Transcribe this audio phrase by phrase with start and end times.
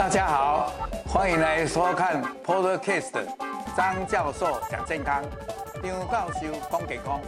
[0.00, 0.72] 大家好，
[1.06, 3.22] 欢迎来收看 Podcast
[3.76, 5.22] 张教授讲健康，
[5.82, 7.20] 张教授讲健康。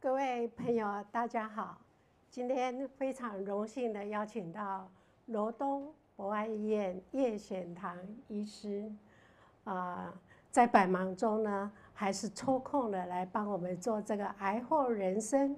[0.00, 1.76] 各位朋友，大家好，
[2.30, 4.88] 今天非常荣幸的邀请到
[5.26, 7.94] 罗东博爱医院叶显堂
[8.28, 8.90] 医师，
[9.64, 10.10] 啊、
[10.50, 15.54] 在百忙中呢，还是抽空了来帮我们做这个癌后人生。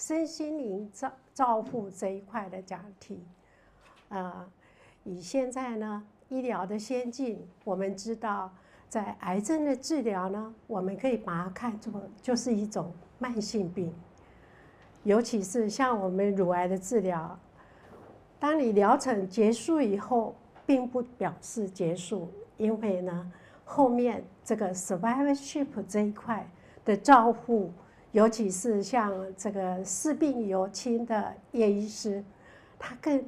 [0.00, 3.22] 身心灵照照护这一块的讲题，
[4.08, 4.48] 啊，
[5.04, 8.50] 以现在呢医疗的先进，我们知道
[8.88, 11.92] 在癌症的治疗呢，我们可以把它看作
[12.22, 13.94] 就是一种慢性病，
[15.02, 17.38] 尤其是像我们乳癌的治疗，
[18.38, 23.30] 当你疗程结束以后，并不表示结束，因为呢
[23.66, 26.48] 后面这个 survivorship 这一块
[26.86, 27.70] 的照护。
[28.12, 32.24] 尤其是像这个视病犹亲的叶医师，
[32.78, 33.22] 他更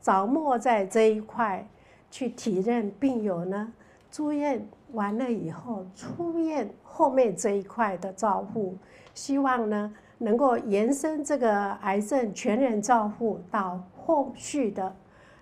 [0.00, 1.66] 着墨在这一块
[2.10, 3.72] 去体认病友呢，
[4.10, 8.76] 住院完了以后，出院后面这一块的照护，
[9.14, 14.94] 希望呢能够延伸这个癌症全人照护到后续的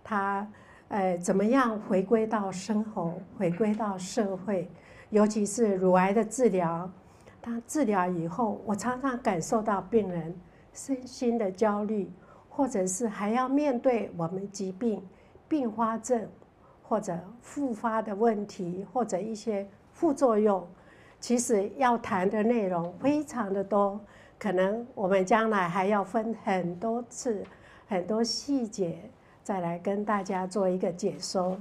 [0.03, 0.49] 他，
[0.89, 4.71] 呃，怎么样回归到生活，回归到社会，
[5.11, 6.91] 尤其是乳癌的治疗。
[7.49, 10.39] 他治疗以后，我常常感受到病人
[10.75, 12.13] 身心的焦虑，
[12.51, 15.03] 或者是还要面对我们疾病
[15.49, 16.29] 并发症，
[16.83, 20.63] 或者复发的问题，或者一些副作用。
[21.21, 23.99] 其实要谈的内容非常的多，
[24.39, 27.43] 可能我们将来还要分很多次、
[27.87, 29.11] 很多细节
[29.43, 31.59] 再来跟大家做一个解说。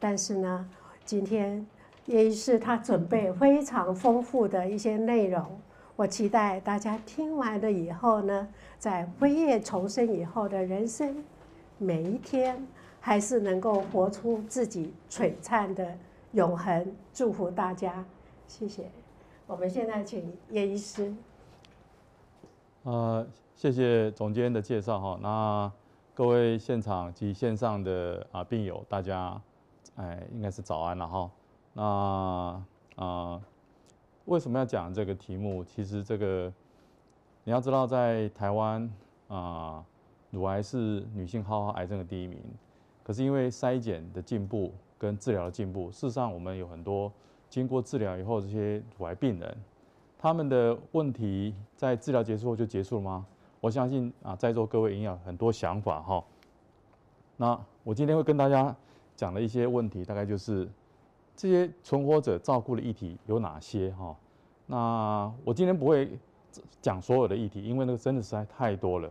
[0.00, 0.68] 但是呢，
[1.04, 1.64] 今天。
[2.06, 5.60] 叶医师他准备非常丰富的一些内容，
[5.94, 11.24] 我期待大家听完了以后呢，在辉夜重生以后的人生，
[11.78, 12.66] 每一天
[13.00, 15.96] 还是能够活出自己璀璨的
[16.32, 16.92] 永恒。
[17.14, 18.04] 祝福大家，
[18.48, 18.90] 谢谢。
[19.46, 21.14] 我们现在请叶医师。
[22.82, 23.24] 呃，
[23.54, 25.18] 谢谢总监的介绍哈。
[25.22, 25.72] 那
[26.14, 29.40] 各位现场及线上的啊病友，大家
[29.94, 31.30] 哎应该是早安了哈。
[31.74, 32.62] 那
[32.96, 33.40] 啊、
[34.26, 35.64] 为什么要讲这个题目？
[35.64, 36.52] 其实这个
[37.44, 38.88] 你要知道，在台湾
[39.28, 39.82] 啊，
[40.30, 42.38] 乳癌是女性好好癌症的第一名。
[43.02, 47.10] 可是因为筛检的进步跟治疗的进步，事实上我们有很多
[47.48, 49.56] 经过治疗以后，这些乳癌病人，
[50.18, 53.26] 他们的问题在治疗结束后就结束了吗？
[53.60, 56.22] 我相信啊，在座各位应该有很多想法哈。
[57.38, 58.76] 那我今天会跟大家
[59.16, 60.68] 讲的一些问题，大概就是。
[61.34, 63.90] 这些存活者照顾的议题有哪些？
[63.98, 64.14] 哈，
[64.66, 66.16] 那我今天不会
[66.80, 69.10] 讲所有的议题，因为那个真的实在太多了。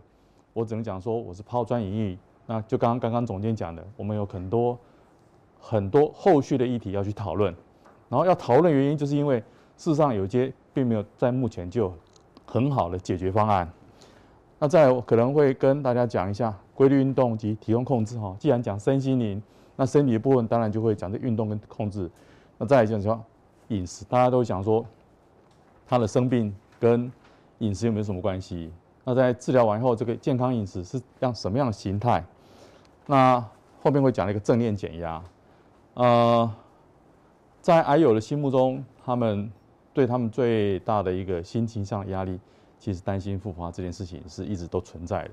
[0.52, 2.18] 我只能讲说我是抛砖引玉。
[2.46, 4.78] 那就刚刚刚刚总监讲的，我们有很多
[5.60, 7.54] 很多后续的议题要去讨论。
[8.08, 9.38] 然后要讨论原因，就是因为
[9.76, 11.92] 事实上有一些并没有在目前就
[12.46, 13.70] 很好的解决方案。
[14.58, 18.18] 那再来我可能会跟大家讲一下规律运动及体重控制。
[18.18, 19.42] 哈，既然讲身心灵。
[19.82, 22.08] 那身体的部分当然就会讲这运动跟控制，
[22.56, 23.20] 那再来讲说
[23.66, 24.86] 饮食，大家都想说
[25.88, 27.10] 他的生病跟
[27.58, 28.70] 饮食有没有什么关系？
[29.02, 32.24] 那在治疗完以后，这个健康饮食是样什么样的形态？
[33.06, 33.44] 那
[33.82, 35.20] 后面会讲一个正念减压。
[35.94, 36.48] 呃，
[37.60, 39.50] 在癌友的心目中，他们
[39.92, 42.38] 对他们最大的一个心情上的压力，
[42.78, 45.30] 其实担心复发这件事情是一直都存在的。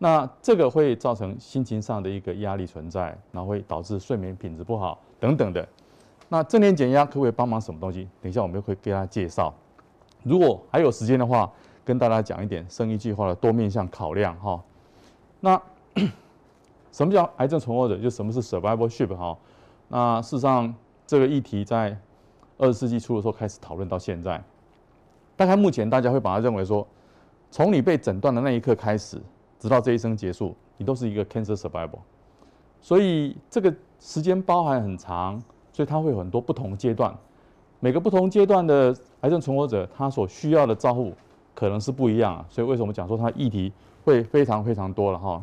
[0.00, 5.66] 那这个会造成心情上的一个压力存在，然后会导致睡眠品质不好等等的。
[6.28, 8.08] 那正念减压可不可以帮忙什么东西？
[8.22, 9.52] 等一下我们会给大家介绍。
[10.22, 11.50] 如果还有时间的话，
[11.84, 14.62] 跟大家讲一点生育计划的多面向考量哈。
[15.40, 15.60] 那
[16.92, 17.96] 什么叫癌症存活者？
[17.98, 19.36] 就什么是 survivorship 哈？
[19.88, 20.72] 那事实上
[21.06, 21.98] 这个议题在
[22.56, 24.40] 二十世纪初的时候开始讨论到现在，
[25.34, 26.86] 大概目前大家会把它认为说，
[27.50, 29.20] 从你被诊断的那一刻开始。
[29.58, 31.98] 直到这一生结束，你都是一个 cancer survivor，
[32.80, 37.12] 所以这个时间包含很长，所以它会有很多不同阶段，
[37.80, 41.12] 每个不同阶段的癌症存活者，他所需要的照护
[41.56, 42.46] 可能是不一样啊。
[42.48, 43.72] 所以为什么讲说它议题
[44.04, 45.42] 会非常非常多了哈？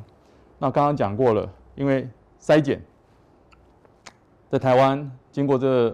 [0.60, 2.08] 那刚刚讲过了，因为
[2.40, 2.82] 筛检
[4.50, 5.94] 在台湾经过这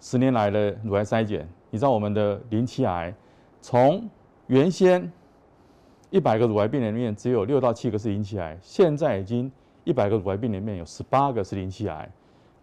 [0.00, 3.14] 十年来的乳癌筛检，你知道我们的零期癌
[3.60, 4.10] 从
[4.48, 5.12] 原先。
[6.10, 9.50] 一百个乳癌病人里面只有六到七个是零期癌，现在已经
[9.84, 12.10] 一百个乳癌病人里面有十八个是零期癌，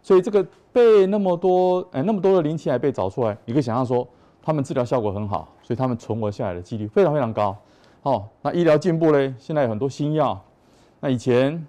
[0.02, 4.08] 所以这个被那么多哎那么多的零期癌被找出来，你可以想象说
[4.42, 7.58] 他们治疗效果很好，所以他们存活下来的几率非常非常高。
[8.04, 10.40] 哦，那医疗进步嘞，现在有很多新药，
[11.00, 11.66] 那以前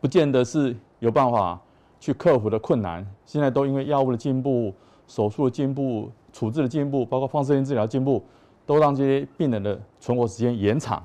[0.00, 1.60] 不见得是有办法
[1.98, 4.72] 去克服的困难，现在都因为药物的进步、
[5.06, 8.22] 手术的进步、处置的进步，包括放射线治疗进步，
[8.70, 11.02] 都让这些病人的存活时间延长，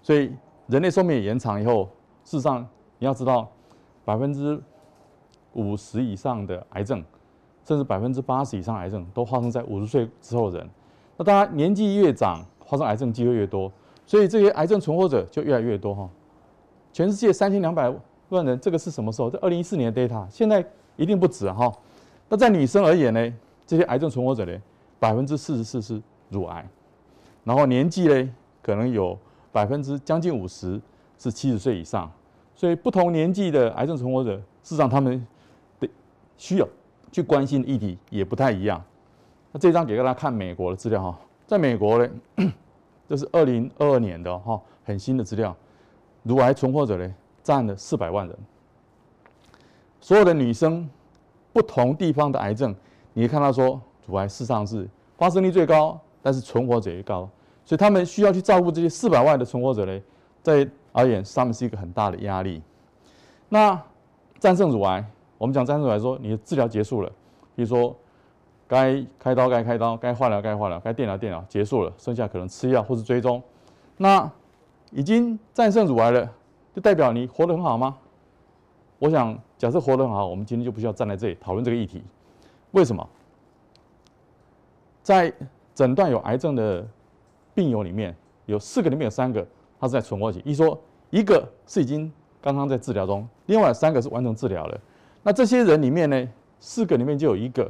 [0.00, 0.32] 所以
[0.66, 1.86] 人类寿命延长以后，
[2.24, 2.66] 事实上
[2.98, 3.46] 你要知道，
[4.02, 4.58] 百分之
[5.52, 7.04] 五十以上的癌症，
[7.66, 10.66] 甚至百分之八十以上癌症都发生在五十岁之后人。
[11.18, 13.70] 那当然年纪越长，发生癌症机会越多，
[14.06, 16.08] 所以这些癌症存活者就越来越多哈。
[16.94, 17.94] 全世界三千两百
[18.30, 19.28] 万人，这个是什么时候？
[19.28, 20.64] 在二零一四年的 data，现在
[20.96, 21.70] 一定不止哈。
[22.30, 23.34] 那在女生而言呢，
[23.66, 24.58] 这些癌症存活者呢，
[24.98, 26.00] 百分之四十四是
[26.30, 26.66] 乳癌，
[27.44, 29.18] 然后年纪呢，可能有
[29.50, 30.80] 百分之将近五十
[31.18, 32.10] 是七十岁以上，
[32.54, 35.26] 所以不同年纪的癌症存活者，事实上他们
[35.80, 35.88] 的
[36.36, 36.68] 需要
[37.10, 38.82] 去关心的议题也不太一样。
[39.50, 42.08] 那这张给大家看美国的资料哈，在美国呢，
[43.08, 45.54] 这是二零二二年的哈，很新的资料。
[46.22, 48.38] 乳癌存活者呢，占了四百万人。
[50.00, 50.88] 所有的女生，
[51.52, 52.74] 不同地方的癌症，
[53.12, 54.88] 你可以看到说，乳癌事实上是
[55.18, 57.28] 发生率最高，但是存活者也高，
[57.64, 60.00] 所以他们需要去照顾这些四百万的存活者呢，
[60.42, 62.62] 在而言上面是一个很大的压力。
[63.48, 63.78] 那
[64.38, 65.04] 战胜乳癌，
[65.36, 67.10] 我们讲战胜乳癌说，你的治疗结束了，
[67.54, 67.94] 比如说
[68.66, 73.42] 该开刀该开刀，该化疗该化疗，该电疗电疗结束了，剩下可能吃药或是追踪，
[73.96, 74.30] 那。
[74.94, 76.30] 已经战胜乳癌了，
[76.74, 77.96] 就代表你活得很好吗？
[78.98, 82.04] 我想，假设活得很好，我们今天就不需要站在这里讨论这个议题。
[82.72, 83.08] 为什么？
[85.02, 85.32] 在
[85.82, 86.86] 诊断有癌症的
[87.54, 88.14] 病友里面，
[88.46, 89.44] 有四个里面有三个，
[89.80, 90.40] 他是在存活期。
[90.44, 90.80] 一说
[91.10, 94.80] 一个是已经刚刚在治疗中，另外三个是完成治疗了。
[95.24, 96.28] 那这些人里面呢，
[96.60, 97.68] 四个里面就有一个，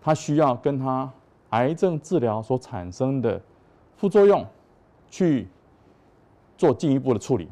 [0.00, 1.10] 他需要跟他
[1.48, 3.40] 癌症治疗所产生的
[3.96, 4.46] 副作用
[5.10, 5.48] 去。
[6.56, 7.48] 做进一步的处理，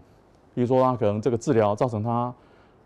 [0.52, 2.34] 比如说他可能这个治疗造成他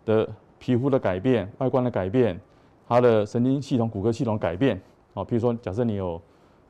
[0.05, 0.29] 的
[0.59, 2.39] 皮肤的改变、外观的改变，
[2.87, 4.79] 他的神经系统、骨骼系统改变，
[5.15, 6.21] 啊，比如说假设你有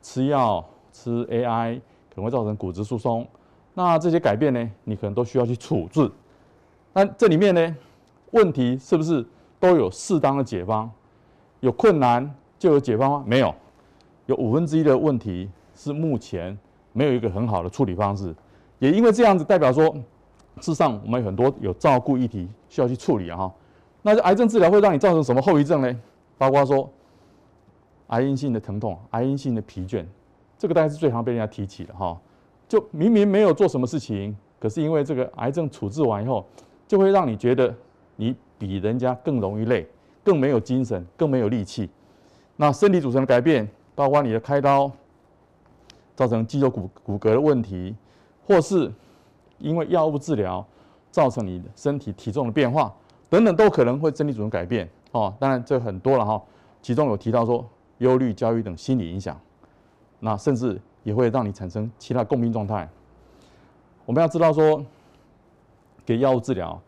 [0.02, 0.62] 吃药、
[0.92, 1.76] 吃 AI，
[2.10, 3.26] 可能会造成骨质疏松，
[3.72, 6.10] 那这些改变呢，你可能都需要去处置。
[6.92, 7.76] 那这里面呢，
[8.32, 9.24] 问题是不是
[9.58, 10.90] 都有适当的解方？
[11.60, 13.24] 有困难就有解方吗？
[13.26, 13.54] 没有，
[14.26, 16.58] 有五分之一的问题是目前
[16.92, 18.34] 没有一个很好的处理方式。
[18.78, 19.84] 也因为这样子，代表说，
[20.56, 23.54] 事实上我们很多有照顾议题需要去处理啊哈。
[24.02, 26.00] 那癌症治疗会让你造成什么后遗症呢？
[26.36, 26.90] 包括说，
[28.08, 30.04] 癌因性的疼痛、癌因性的疲倦，
[30.58, 32.18] 这个大概是最常被人家提起的哈。
[32.68, 36.46] 就明明没有做什么事情，可是因为这个癌症处置完以后，
[36.86, 37.74] 就会让你觉得
[38.16, 39.86] 你比人家更容易累，
[40.24, 41.88] 更没有精神，更没有力气。
[42.56, 44.90] 那身体组成的改变，包括你的开刀，
[46.14, 47.94] 造成肌肉骨骨骼的问题。
[48.44, 48.92] 或是
[49.58, 50.66] 因为药物治疗
[51.12, 52.92] 造成你的身体体重的变化
[53.30, 55.32] 等等，都可能会身体组成改变哦。
[55.38, 56.42] 当然这很多了哈，
[56.82, 57.64] 其中有提到说
[58.02, 59.40] 忧虑、焦虑等心理影响，
[60.20, 62.88] 那甚至也会让你产生其他共病状态。
[64.04, 64.84] 我们要知道说，
[66.04, 66.78] 给药物治疗，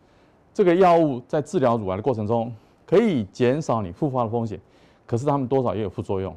[0.52, 4.60] 这个药物在治疗乳癌的过程中可以减少你复发的风险，
[5.06, 6.36] 可是它们多少也有副作用。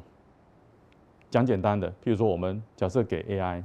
[1.30, 3.62] 讲简单的，譬如说我们假设给 AI。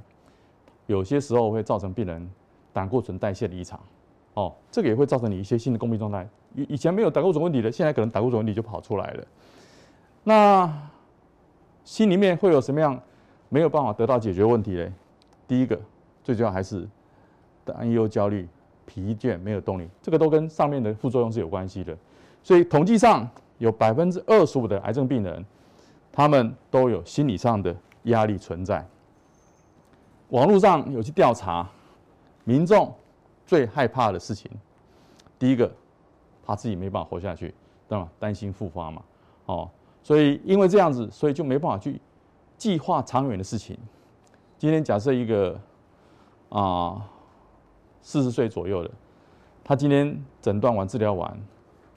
[0.86, 2.30] 有些时候会造成病人
[2.74, 3.80] 胆固醇代谢的异常，
[4.34, 6.28] 哦，这个也会造成你一些新的共病状态。
[6.56, 9.24] 以以前没有胆固醇问题的，现在可能胆固醇问题就跑出来了。
[10.26, 10.70] 那
[11.84, 13.00] 心里面会有什么样
[13.50, 14.94] 没有办法得到解决问题呢？
[15.48, 15.80] 第一个，
[16.24, 16.88] 最主要还是
[17.66, 18.48] 担忧、焦虑、
[18.86, 21.96] 疲倦、没有动力，这个都跟上面的副作用是有关系的。
[22.42, 25.46] 所以统计上有百分之二十五的癌症病人，
[26.12, 28.86] 他们都有心理上的压力存在。
[30.30, 31.70] 网络上有去调查，
[32.44, 32.94] 民众
[33.46, 34.50] 最害怕的事情，
[35.38, 35.72] 第一个，
[36.46, 37.54] 怕自己没办法活下去，
[37.88, 38.10] 对吗？
[38.20, 39.02] 担心复发嘛，
[39.46, 39.70] 哦，
[40.04, 42.00] 所以因为这样子，所以就没办法去
[42.58, 43.78] 计划长远的事情。
[44.58, 45.60] 今天假设一个
[46.50, 47.02] 啊
[48.02, 48.92] 四十岁左右的，
[49.64, 51.36] 他今天诊断完治疗完，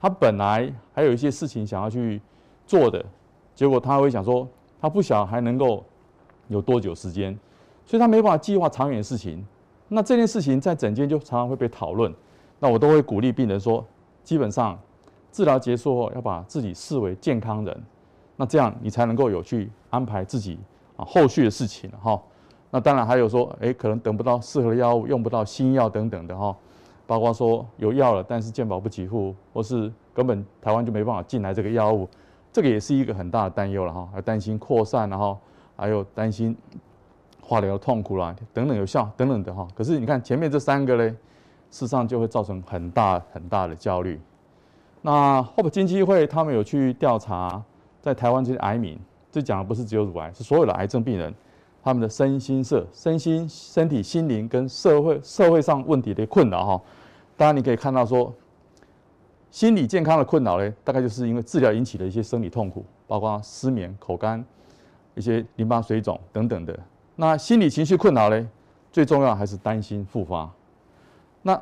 [0.01, 2.23] 他本来还有一些事情想要去
[2.65, 3.05] 做的，
[3.55, 4.49] 结果他会想说，
[4.81, 5.85] 他不晓还能够
[6.49, 7.37] 有多久时间。
[7.85, 9.47] 所以他没办法计划长远的事情，
[9.87, 12.13] 那这件事情在诊间就常常会被讨论。
[12.59, 13.87] 那我都会鼓励病人说，
[14.25, 14.77] 基本上
[15.31, 17.85] 治疗结束后要把自己视为健康人，
[18.37, 20.59] 那这样你才能够有去安排自己
[20.97, 22.21] 啊后续的事情哈。
[22.71, 26.55] 那当然还有说，诶，可能等不到适合的药物，用不到新药等等的哈。
[27.07, 32.09] 包括说有药了，但是健保不给付，或是根本台湾就没办法进来这个药物，
[32.53, 34.09] 这个也是一个很大的担忧了哈。
[34.13, 35.39] 还担心扩散，然后
[35.77, 36.57] 还有担心。
[37.49, 39.69] 化疗痛苦啦，等等有效等等的哈。
[39.73, 41.17] 可是你看前面这三个嘞，事
[41.71, 44.21] 实上就会造成很大很大的焦虑。
[45.01, 47.63] 那 Hope 基金会他们有去调查，
[48.07, 48.97] 在台湾这些癌民，
[49.33, 51.35] 这讲的不是只有乳癌，是所有的癌症病人，
[51.83, 56.81] 他们的身心社、身心、身体、心灵跟社会社会上问题的困扰哈。
[57.37, 58.33] 当然你可以看到说，
[59.51, 64.45] 心理健康的困扰呢，大概就是因为治疗引起的一些生理痛苦，包括失眠、口干、
[65.17, 66.79] 一些淋巴水肿等等的。
[67.17, 68.49] 那心理情绪困扰呢，
[68.93, 70.49] 最重要还是担心复发。
[71.43, 71.61] 那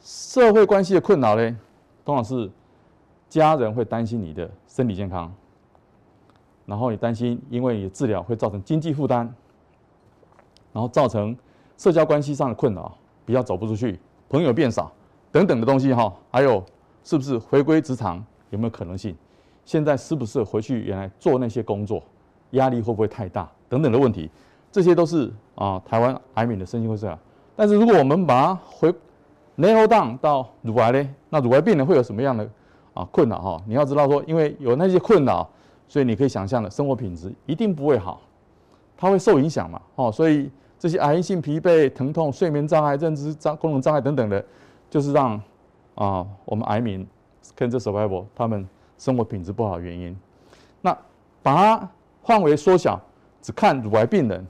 [0.00, 1.58] 社会关系的困扰呢，
[2.02, 2.50] 通常是。
[3.28, 5.34] 家人会担心你的身体健康，
[6.66, 9.32] 然后你担心，因为你治疗会造成经济负担，
[10.72, 11.36] 然后造成
[11.78, 12.92] 社交关系上的困扰，
[13.24, 14.92] 比较走不出去，朋友变少
[15.30, 16.12] 等等的东西哈。
[16.30, 16.62] 还有
[17.04, 19.16] 是不是回归职场有没有可能性？
[19.64, 22.02] 现在是不是回去原来做那些工作，
[22.50, 24.30] 压力会不会太大等等的问题，
[24.70, 27.18] 这些都是啊台湾癌民的身心会是啊。
[27.54, 28.92] 但是如果我们把它回
[29.56, 32.48] narrow down 到乳癌呢，那乳癌病人会有什么样的？
[32.94, 33.62] 啊，困扰哈！
[33.66, 35.46] 你要知道说，因为有那些困扰，
[35.88, 38.20] 所以你可以想象的生活品质一定不会好，
[38.96, 39.80] 它会受影响嘛。
[39.94, 44.44] 哦，所以这些癌性疲惫、疼痛、睡眠障碍、认知障功能障碍等等的，
[44.90, 45.40] 就是让
[45.94, 47.06] 啊我们癌民
[47.54, 50.16] 跟这 survivor 他们生活品质不好的原因。
[50.80, 50.96] 那
[51.42, 51.90] 把它
[52.22, 53.00] 范围缩小，
[53.40, 54.46] 只看乳癌病人。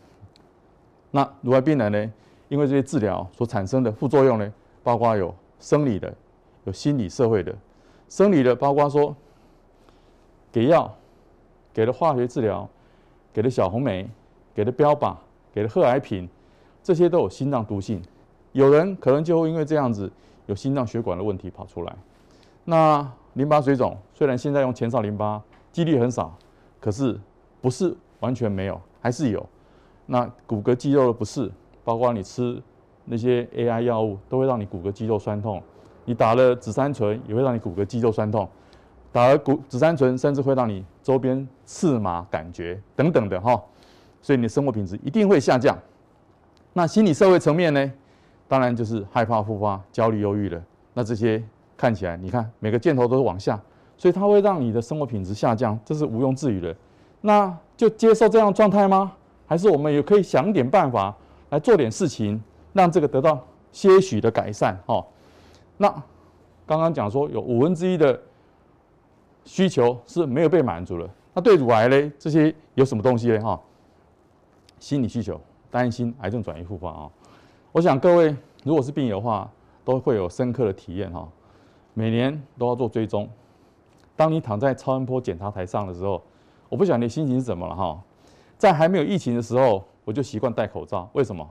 [1.10, 2.12] 那乳癌病人呢，
[2.48, 4.52] 因为这些治疗所产生的副作用呢，
[4.82, 6.12] 包括有生理的、
[6.64, 7.54] 有心理、社会的。
[8.08, 9.14] 生理的包括说，
[10.52, 10.94] 给药，
[11.76, 12.66] 给了化学治疗，
[13.34, 14.08] 给了小红莓，
[14.54, 15.14] 给了标靶，
[15.52, 16.26] 给了贺癌品，
[16.82, 18.00] 这些都有心脏毒性。
[18.52, 20.10] 有人可能就会因为这样子
[20.46, 21.94] 有心脏血管的问题跑出来。
[22.64, 26.34] 那淋巴水肿虽然现在用前哨淋巴几率很少，
[26.80, 27.20] 可是
[27.60, 29.46] 不是完全没有，还是有。
[30.06, 31.52] 那骨骼肌肉的不适，
[31.84, 32.58] 包括你吃
[33.04, 35.62] 那些 AI 药物，都会让你骨骼肌肉酸痛。
[36.06, 38.48] 你打了紫杉醇也会让你骨骼肌肉酸痛，
[39.12, 43.62] 打了骨紫杉醇甚至会让你周边刺麻感觉等等的哈，
[44.20, 45.78] 所以你的生活品质一定会下降。
[46.72, 47.92] 那心理社会层面呢？
[48.48, 50.60] 当然就是害怕复发、焦虑、忧郁了。
[50.94, 51.40] 那这些
[51.76, 53.56] 看起来，你看每个箭头都是往下，
[53.96, 56.74] 所以它会让你的生活品质下降，这是毋庸置疑的。
[57.20, 59.12] 那就接受这样状态吗？
[59.46, 61.14] 还是我们也可以想点办法
[61.50, 65.06] 来做点事情，让这个得到些许的改善哈？
[65.76, 65.88] 那
[66.66, 68.20] 刚刚讲说有五分之一的
[69.46, 71.08] 需求是没有被满足的。
[71.32, 73.40] 那对乳癌呢，这些有什么东西呢？
[73.40, 73.58] 哈，
[74.78, 77.10] 心理需求，担心癌症转移复发啊。
[77.72, 79.50] 我想各位如果是病友的话，
[79.84, 81.26] 都会有深刻的体验哈。
[81.94, 83.26] 每年都要做追踪。
[84.14, 86.22] 当你躺在超音波检查台上的时候，
[86.68, 87.98] 我不晓得你心情是怎么了哈。
[88.58, 91.08] 在还没有疫情的时候，我就习惯戴口罩。
[91.14, 91.48] 为什么？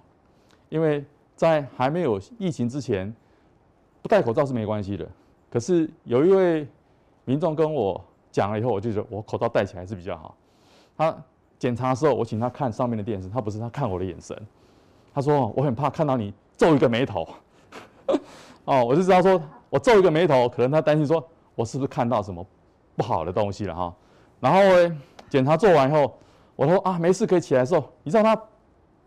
[0.69, 1.03] 因为
[1.35, 3.11] 在还没有疫情之前。
[4.01, 5.09] 不戴口罩是没关系的，
[5.49, 6.67] 可是有一位
[7.25, 8.01] 民众跟我
[8.31, 10.35] 讲了以后，我就觉得我口罩戴起来是比较好。
[10.97, 11.15] 他
[11.59, 14.39] 检查的时候，我请他看上面的电视，他不是他看我的眼神。
[15.13, 17.27] 他说我很怕看到你皱一个眉头。
[18.65, 22.45] 哦，我就知道说我皱一个眉头，可能他担心说我是不是看到什么
[22.95, 23.93] 不好的东西了哈。
[24.39, 26.17] 然后呢，检查做完以后，
[26.55, 28.39] 我说啊没事可以起来的时候，你知道他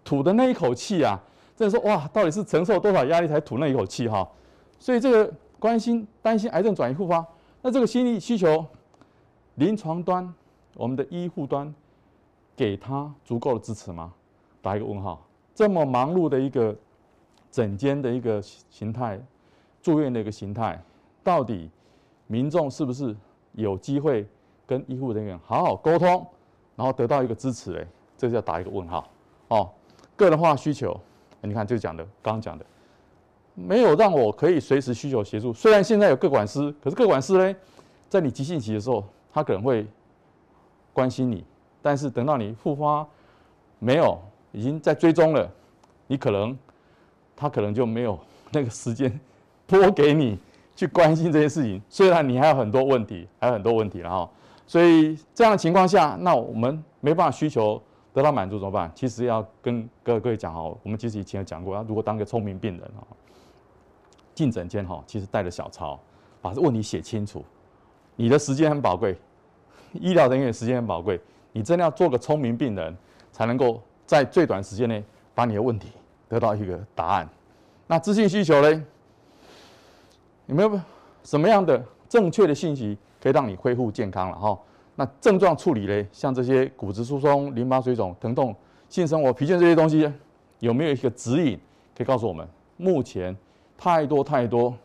[0.03, 1.21] 吐的那一口气啊，
[1.55, 4.27] 真的说哇，到底是承受多少压力才吐那一口气哈？
[4.79, 7.25] 所以这个关心、担心癌症转移复发，
[7.69, 8.65] 那这个心理需求，
[9.57, 10.33] 临床端
[10.75, 11.75] 我们的医护端
[12.57, 14.11] 给他足够的支持吗？
[14.63, 15.23] 打一个问号。
[15.55, 16.75] 这么忙碌的一个
[17.51, 19.21] 诊间的一个形态，
[19.83, 20.83] 住院的一个形态，
[21.23, 21.71] 到底
[22.27, 23.15] 民众是不是
[23.53, 24.27] 有机会
[24.67, 26.27] 跟医护人员好好沟通，
[26.75, 27.77] 然后得到一个支持？
[27.77, 29.07] 哎，这就要打一个问号。
[29.49, 29.71] 哦，
[30.17, 30.99] 个人化需求，
[31.43, 32.65] 你看就讲的，刚刚讲的。
[33.67, 35.53] 没有让我可以随时需求协助。
[35.53, 37.59] 虽然现在有各管师，可是各管师呢，
[38.09, 39.87] 在你急性期的时候，他可能会
[40.93, 41.45] 关心你，
[41.83, 43.07] 但是等到你复发
[43.79, 44.19] 没有，
[44.53, 45.51] 已经在追踪了，
[46.07, 46.57] 你可能
[47.35, 48.19] 他可能就没有
[48.53, 49.19] 那个时间
[49.67, 50.39] 拨给你
[50.77, 51.83] 去关心这些事情。
[51.89, 54.31] 虽然你还有很多问题，还有很多问题了哈。
[54.67, 57.81] 所以这样的情况下，那我们没办法需求
[58.13, 58.91] 得到满足怎么办？
[58.95, 63.07] 其实要跟各位各位讲哦，我们其实以前有讲过，要如果当个聪明病人哦。
[64.39, 65.99] 进诊间哈，其实带着小抄，
[66.41, 67.45] 把这问题写清楚。
[68.15, 69.19] 你的时间很宝贵，
[69.95, 72.97] 医疗人员的时间很宝贵，你真的要做个聪明病人，
[73.33, 75.03] 才能够在最短时间内
[75.35, 75.89] 把你的问题
[76.29, 77.29] 得到一个答案。
[77.89, 78.85] 那资讯需求呢？
[80.47, 80.81] 有没有
[81.25, 84.57] 什么样的正确的信息可以让你恢复健康了哈？
[84.95, 86.07] 那症状处理呢？
[86.13, 88.55] 像这些骨质疏松、淋巴水肿、疼痛，
[88.89, 90.09] 性生活、疲倦这些东西，
[90.61, 91.59] 有没有一个指引
[91.97, 92.47] 可以告诉我们？
[92.77, 93.37] 目前
[93.79, 94.77] 太多太多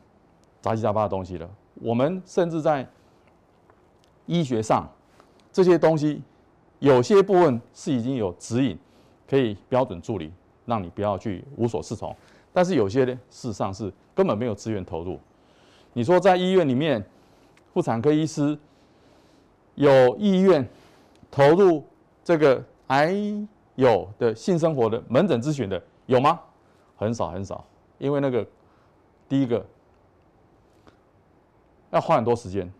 [0.61, 1.49] 杂七杂八的东西了。
[1.81, 2.87] 我们甚至在
[4.27, 4.87] 医学上，
[5.51, 6.21] 这些东西
[6.79, 8.77] 有些部分是已经有指引，
[9.27, 10.31] 可以标准处理，
[10.65, 12.15] 让你不要去无所适从。
[12.53, 15.19] 但是有些呢，事实上是根本没有资源投入。
[15.93, 17.03] 你说在医院里面，
[17.73, 18.57] 妇产科医师
[19.75, 20.65] 有意愿
[21.31, 21.83] 投入
[22.23, 23.15] 这个癌
[23.75, 26.39] 友的性生活的门诊咨询的有吗？
[26.95, 27.65] 很少很少，
[27.97, 28.45] 因为那个
[29.33, 29.65] 第一个
[31.89, 32.71] 要花很多时间，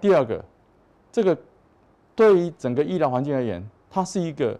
[0.00, 0.42] 第二个
[1.12, 1.36] 这个
[2.16, 4.58] 对于整个医疗环境而言，它是一个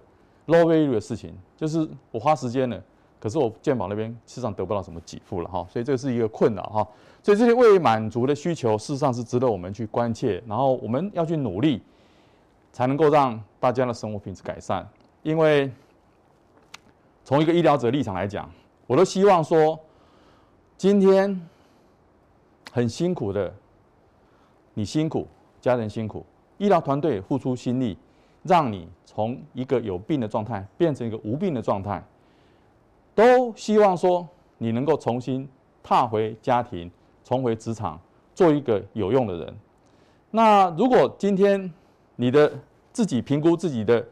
[0.48, 2.78] low value 的事情，就是我花时间了。
[3.18, 6.86] 可是我健保那边事实上得不到什么给付了哈，所以这是一个困扰哈。
[7.22, 11.80] 所以这些未满足的需求，事实上是值得我们去关切，然后我们要去努力，
[12.70, 14.86] 才能够让大家的生活品质改善。
[15.22, 15.72] 因为
[17.24, 18.46] 从一个医疗者立场来讲，
[18.86, 19.80] 我都希望说，
[20.80, 21.38] 今天
[22.72, 23.52] 很辛苦的，
[24.72, 25.28] 你辛苦，
[25.60, 26.24] 家人辛苦，
[26.56, 27.98] 医疗团队付出心力，
[28.44, 32.02] 让你从一个有病的状态变成一个无病的状态。
[33.14, 35.46] 都希望说你能够重新
[35.82, 36.90] 踏回家庭，
[37.22, 38.00] 重回职场，
[38.34, 39.54] 做一个有用的人。
[40.30, 41.70] 那如果今天
[42.16, 42.50] 你的
[42.90, 44.02] 自己评估自己的，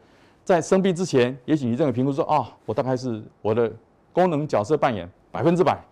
[0.45, 3.73] 在生病之前，也许你这个评估说啊，我大概是我的
[4.13, 5.83] 功能角色扮演百分之百，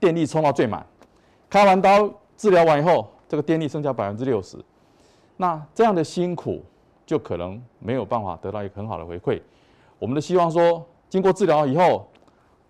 [0.00, 0.84] 电力充到最满，
[1.48, 4.56] 开完刀治疗完以后，这个电力剩下百分之六十，
[5.36, 6.62] 那这样的辛苦
[7.04, 9.40] 就可能没有办法得到一个很好的回馈。
[9.98, 12.06] 我们的希望说，经过治疗以后。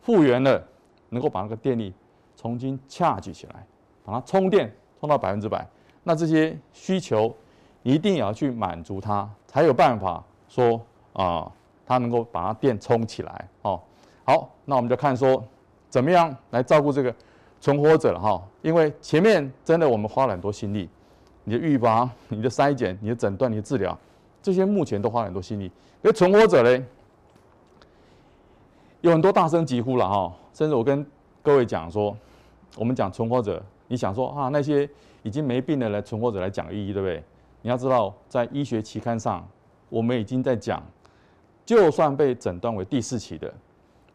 [0.02, 0.64] 复原了，
[1.08, 1.92] 能够把那个电力
[2.36, 3.66] 重新恰举起来，
[4.04, 5.66] 把它充电充到百分之百。
[6.04, 7.34] 那这些需求
[7.82, 10.80] 一定也要去满足它，才有办法说
[11.12, 11.50] 啊，
[11.84, 13.48] 它能够把它电充起来。
[13.62, 13.82] 哦，
[14.24, 15.42] 好，那我们就看说
[15.88, 17.14] 怎么样来照顾这个
[17.60, 18.42] 存活者了哈。
[18.62, 20.88] 因为前面真的我们花了很多心力，
[21.44, 23.98] 你的预防、你的筛检、你的诊断、你的治疗，
[24.42, 25.64] 这些目前都花了很多心力。
[25.64, 25.72] 因
[26.02, 26.84] 为存活者嘞。
[29.02, 31.06] 有很多大声疾呼了哈，甚至我跟
[31.40, 32.16] 各位讲说，
[32.76, 34.88] 我们讲存活者，你想说啊，那些
[35.22, 37.22] 已经没病的人存活者来讲意义，对不对？
[37.62, 39.46] 你要知道，在医学期刊上，
[39.90, 40.82] 我们已经在讲，
[41.64, 43.52] 就算被诊断为第四期的，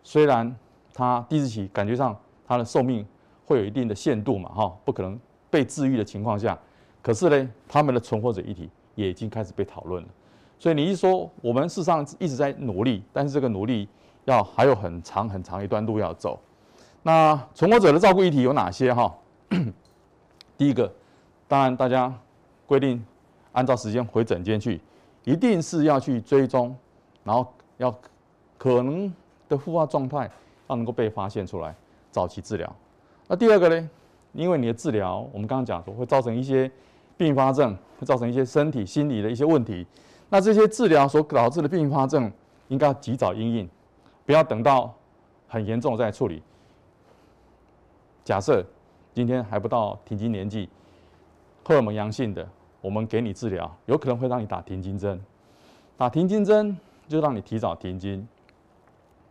[0.04, 0.54] 虽然
[0.94, 3.06] 他第四期感觉上他的寿命
[3.46, 6.58] 会有一定的限度嘛哈，不可能被治愈的情况下，
[7.02, 10.10] 可是呢，他们的存活者议题也已经开始被讨论了。
[10.60, 13.88] 所以你一说，我们事实上一直在努力，但是这个努力。
[14.26, 16.40] 要还有很长很长一段路要走。
[17.02, 19.12] 那存活者的照顾议题有哪些哈？
[20.56, 20.94] 第一个，
[21.48, 22.14] 当然大家
[22.68, 23.04] 规定
[23.52, 24.80] 按照时间回诊间去，
[25.24, 26.76] 一定是要去追踪，
[27.24, 27.92] 然后要
[28.60, 29.12] 可能
[29.50, 30.30] 的复发状态
[30.72, 31.76] 要能够被发现出来，
[32.12, 32.76] 早期治疗。
[33.28, 33.90] 那第二个呢？
[34.34, 36.72] 因为你的治疗，我们刚刚讲说会造成一些
[37.18, 39.86] 并发症，会造成一些身体心理的一些问题。
[40.30, 42.32] 那这些治疗所导致的并发症，
[42.70, 43.70] 应该及早应应。
[44.26, 44.94] 不要等到
[45.50, 46.42] 很严重再处理。
[48.24, 48.66] 假设
[49.14, 50.70] 今天还不到停经年纪，
[51.66, 52.48] 荷尔蒙阳性的，
[52.80, 55.22] 我们给你治疗，有可能会让你打停经针。
[55.98, 56.78] 打停经针
[57.10, 58.26] 就让你提早停经，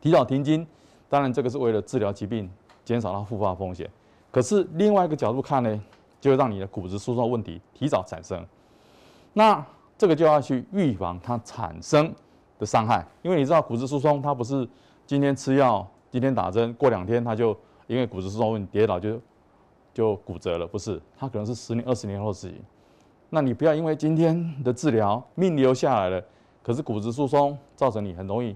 [0.03, 0.67] 提早停经，
[1.11, 2.51] 当然这个是为了治疗疾病，
[2.85, 3.91] 减少它复发风险。
[4.31, 5.83] 可是另外一个角度看呢，
[6.21, 8.43] 就会让你的骨质疏松问题提早产生。
[9.35, 9.63] 那
[9.99, 12.11] 这个就要去预防它产生
[12.59, 14.67] 的伤害，因为你知道骨质疏松它不是。
[15.07, 17.57] 今天吃药，今天打针，过两天它就
[17.89, 19.21] 因为骨质疏松问题跌倒就
[19.93, 21.03] 就骨折了，不是？
[21.19, 22.63] 它可能是十年、二十年后的事情。
[23.29, 26.25] 那你不要因为今天的治疗命留下来了，
[26.63, 28.55] 可是骨质疏松造成你很容易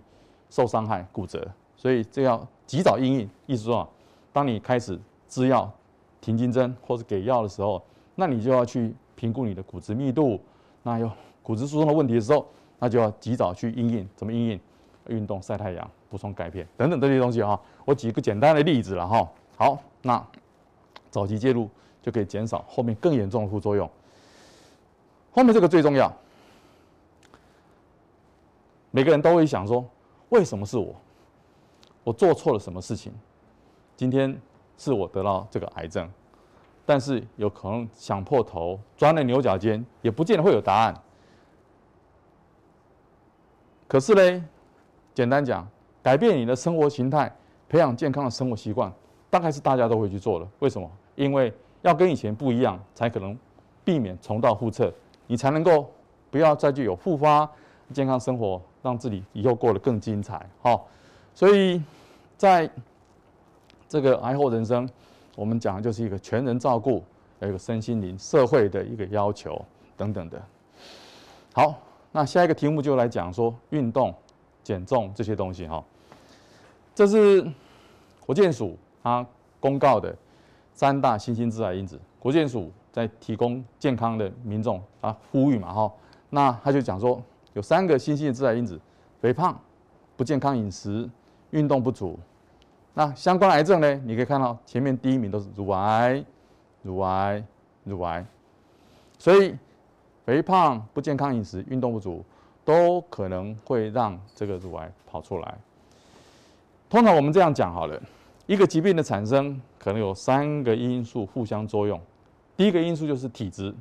[0.49, 1.45] 受伤害、骨折，
[1.85, 3.31] 所以这要及早应应。
[3.45, 3.89] 意思说啊，
[4.33, 5.71] 当你开始吃药、
[6.19, 7.83] 停经针或者给药的时候，
[8.15, 10.41] 那你就要去评估你的骨质密度，
[10.83, 11.11] 那有
[11.43, 12.47] 骨质疏松的问题的时候，
[12.79, 14.09] 那就要及早去应应。
[14.17, 14.61] 怎么应应？
[15.09, 19.31] 运动、晒太阳、补充钙片等等这些东西哈，我举一个简单的例子了哈。
[19.59, 20.27] 好，那
[21.11, 21.69] 早期介入
[22.01, 23.87] 就可以减少后面更严重的副作用。
[25.33, 26.11] 后面这个最重要，
[28.91, 29.85] 每个人都会想说：
[30.31, 30.97] 为什么是我？
[32.05, 33.13] 我做错了什么事情？
[33.97, 34.41] 今天
[34.77, 36.09] 是我得到这个癌症，
[36.85, 40.95] 但是有可能想破头、钻了牛角尖，也不见得会有答案。
[43.89, 44.45] 可是呢？
[45.15, 45.67] 简单讲，
[46.03, 47.33] 改变你的生活形态，
[47.69, 48.93] 培养健康的生活习惯，
[49.31, 50.49] 大概是大家都会去做的。
[50.59, 50.91] 为什么？
[51.15, 53.39] 因为要跟以前不一样，才可能
[53.85, 54.93] 避免重蹈覆辙，
[55.29, 55.89] 你才能够
[56.33, 57.49] 不要再具有复发
[57.93, 60.45] 健康生活让自己以后过得更精彩。
[60.61, 60.89] 好，
[61.35, 61.83] 所以
[62.37, 62.71] 在
[63.89, 64.89] 这个癌后人生，
[65.37, 67.03] 我们讲的就是一个全人照顾，
[67.41, 69.63] 还有一个身心灵、社会的一个要求
[69.97, 70.41] 等等的。
[71.53, 71.79] 好，
[72.13, 74.15] 那下一个题目就来讲说运动、
[74.63, 75.85] 减重这些东西哈。
[76.95, 77.45] 这是
[78.25, 79.27] 国健署它
[79.59, 80.17] 公告的
[80.73, 82.01] 三大新兴致癌因子。
[82.21, 85.93] 国健署在提供健康的民众啊呼吁嘛哈，
[86.31, 87.21] 那他就讲说
[87.53, 88.81] 有三个新兴的致癌因子：
[89.21, 89.61] 肥胖、
[90.17, 91.09] 不健康饮食、
[91.55, 92.19] 运动不足。
[92.93, 93.95] 那相关癌症呢？
[94.05, 96.25] 你可以看到前面第一名都是乳癌、
[96.83, 97.43] 乳癌、
[97.85, 98.25] 乳癌。
[99.19, 99.57] 所以
[100.25, 102.25] 肥胖、不健康饮食、运动不足
[102.65, 105.59] 都可能会让这个乳癌跑出来。
[106.91, 108.01] 通常我们这样讲好了，
[108.47, 112.01] 一个疾病的产生可能有三个因素互相作用。
[112.57, 113.75] 第一个因素就是体质，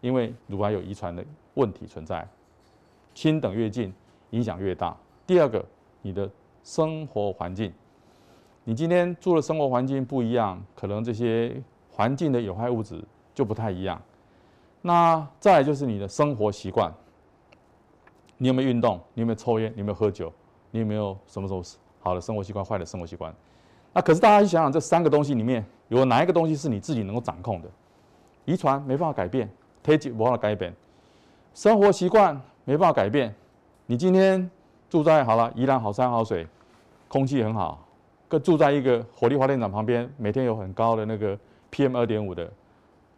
[0.00, 2.26] 因为乳癌有遗传的问题存在，
[3.14, 3.92] 亲等越近，
[4.30, 4.96] 影响越大。
[5.26, 5.64] 第二个，
[6.02, 6.28] 你的
[6.66, 7.72] 生活环境。
[8.64, 13.00] 你今天住的生活环境不一样，可能这些环境的有害物质
[13.32, 14.02] 就不太一样。
[14.82, 16.92] 那再就是你的生活习惯，
[18.36, 19.00] 你有没有运动？
[19.14, 19.72] 你有没有抽烟？
[19.74, 20.32] 你有没有喝酒？
[20.72, 21.62] 你有没有什么时候
[22.00, 23.32] 好的生活习惯、坏的生活习惯？
[23.92, 27.68] 那可是大家去想想，这三个东西里面有哪一个东西是你自己能够掌控的？
[28.44, 29.48] 遗传没办法改变，
[29.84, 30.74] 体质没办法改变，
[31.54, 33.32] 生活习惯没办法改变。
[33.86, 34.50] 你今天
[34.90, 36.46] 住在好了宜兰好山好水，
[37.08, 37.82] 空气很好。
[38.28, 41.38] 跟住在一个火力发电厂旁边，每天有很高的那个
[41.70, 42.52] PM 二点五的，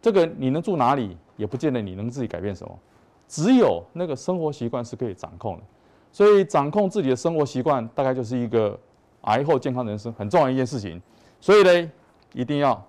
[0.01, 2.79] 这个你能住哪里，也不见得你能自己改变什么。
[3.27, 5.63] 只有那个生活习惯是可以掌控的，
[6.11, 8.79] 所以掌控自己的生活习惯，大概就是一个
[9.21, 11.01] 癌后健康人生很重要一件事情。
[11.41, 11.91] 所以呢，
[12.33, 12.79] 一定要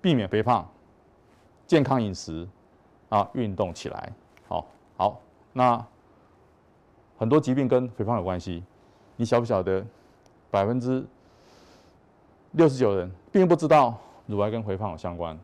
[0.00, 0.66] 避免肥胖，
[1.66, 2.48] 健康饮食
[3.10, 4.12] 啊，运动起来。
[4.48, 5.20] 好，好，
[5.52, 5.84] 那
[7.18, 8.62] 很多疾病跟肥胖有关系，
[9.20, 9.84] 你晓不晓得？
[10.50, 11.06] 百分之
[12.52, 15.38] 六十九人并不知道乳癌跟肥胖有相关，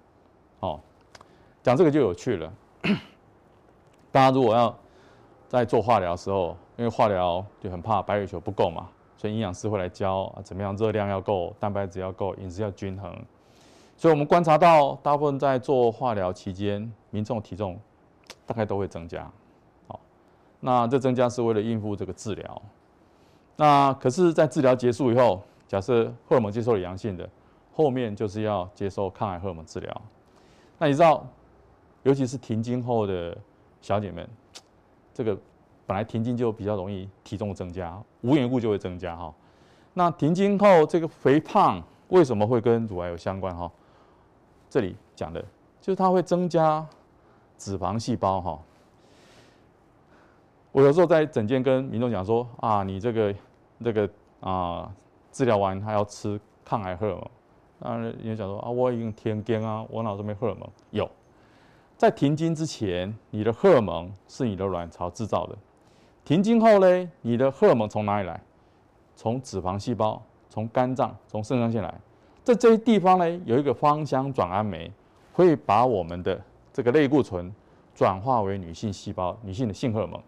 [0.60, 0.80] 哦，
[1.62, 2.50] 讲这个就有趣了。
[4.10, 4.74] 大家如果要
[5.46, 13.14] 在做化疗的时候，因为化疗就很怕白血球不够嘛，所以营养师会来教啊，怎么样热量要够，蛋白质要够，饮食要均衡。
[13.94, 17.78] 所以我们观察到，大部分在做化疗期间，民众体重
[18.46, 19.30] 大概都会增加。
[19.86, 20.00] 好，
[20.60, 22.62] 那这增加是为了应付这个治疗。
[23.58, 27.26] 那可是，在治疗结束以后，假设荷尔蒙接受了阳性的，
[27.72, 30.02] 后面就是要接受抗癌荷尔蒙治疗。
[30.78, 31.26] 那你知道，
[32.02, 33.34] 尤其是停经后的
[33.80, 34.28] 小姐们，
[35.14, 35.34] 这个
[35.86, 39.32] 本来停经就比较容易体重增加，无缘故就会增加哈。
[39.94, 43.72] 那停经后这个肥胖为什么会跟乳癌有相关哈？
[44.68, 45.42] 这里讲的
[45.80, 46.86] 就是它会增加
[47.56, 48.58] 脂肪细胞哈。
[50.72, 53.34] 我有时候在诊间跟民众讲说啊，你这个。
[53.84, 54.08] 这个
[54.40, 54.90] 啊，
[55.32, 57.30] 治疗完他要吃抗癌荷尔蒙，
[57.80, 60.68] 当然也想说啊，我已经停经啊，我脑子没荷尔蒙。
[60.90, 61.08] 有，
[61.96, 65.54] 在停经之前，你的荷尔蒙是你的卵巢制造的；
[66.24, 68.40] 停经后呢，你的荷尔蒙从哪里来？
[69.14, 71.94] 从脂肪细胞、从肝脏、从肾上腺来。
[72.44, 74.92] 在这些地方呢，有一个芳香转氨酶，
[75.32, 76.40] 会把我们的
[76.72, 77.50] 这个类固醇
[77.94, 80.20] 转化为女性细胞、女性的性荷尔蒙。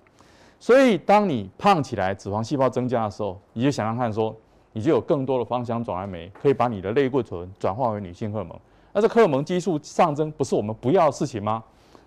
[0.61, 4.35] 所以，当你胖起来，脂肪细胞增加的时候，你就想想看，说
[4.73, 8.59] 你就有更多的芳香转氨酶，可以把你的类固醇转化为女性荷尔蒙。
[8.93, 11.63] 那这荷尔蒙激素上升，不是我们不要的事情吗？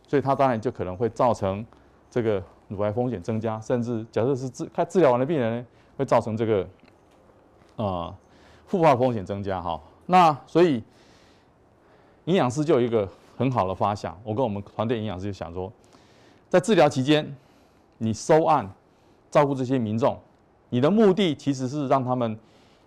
[0.06, 1.66] 所以它当然就可能会造成
[2.10, 6.68] 这个乳癌风险增加，甚至假设是治开治疗完的病人呢，会造成这个
[7.78, 8.14] 呃
[8.68, 9.80] 复发风险增加哈。
[10.08, 10.84] 那所以
[12.26, 15.72] 营养师就有一个很好的发想，我跟我们团队营养师就想说，
[16.50, 17.34] 在治疗期间。
[18.04, 18.68] 你收案
[19.30, 20.18] 照顾这些民众，
[20.70, 22.36] 你的目的其实是让他们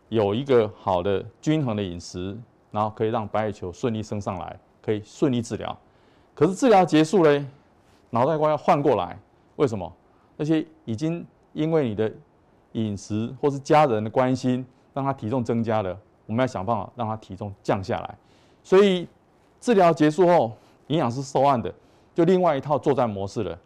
[0.08, 2.36] 有一个好的均衡的饮食，
[2.72, 5.78] 然后可以让白血球顺利升上来，可以顺利治疗。
[6.34, 7.46] 可是治疗结束嘞，
[8.10, 9.16] 脑袋瓜要换过来，
[9.54, 9.90] 为什么？
[10.36, 12.12] 那些已经因为你的
[12.72, 15.96] 饮食或是家人的关心，让他体重增加了，
[16.26, 18.18] 我们要想办法让他体重降下来。
[18.64, 19.06] 所以
[19.60, 20.56] 治疗结束后，
[20.88, 21.72] 营养师收案的
[22.12, 23.56] 就另外一套作战模式了。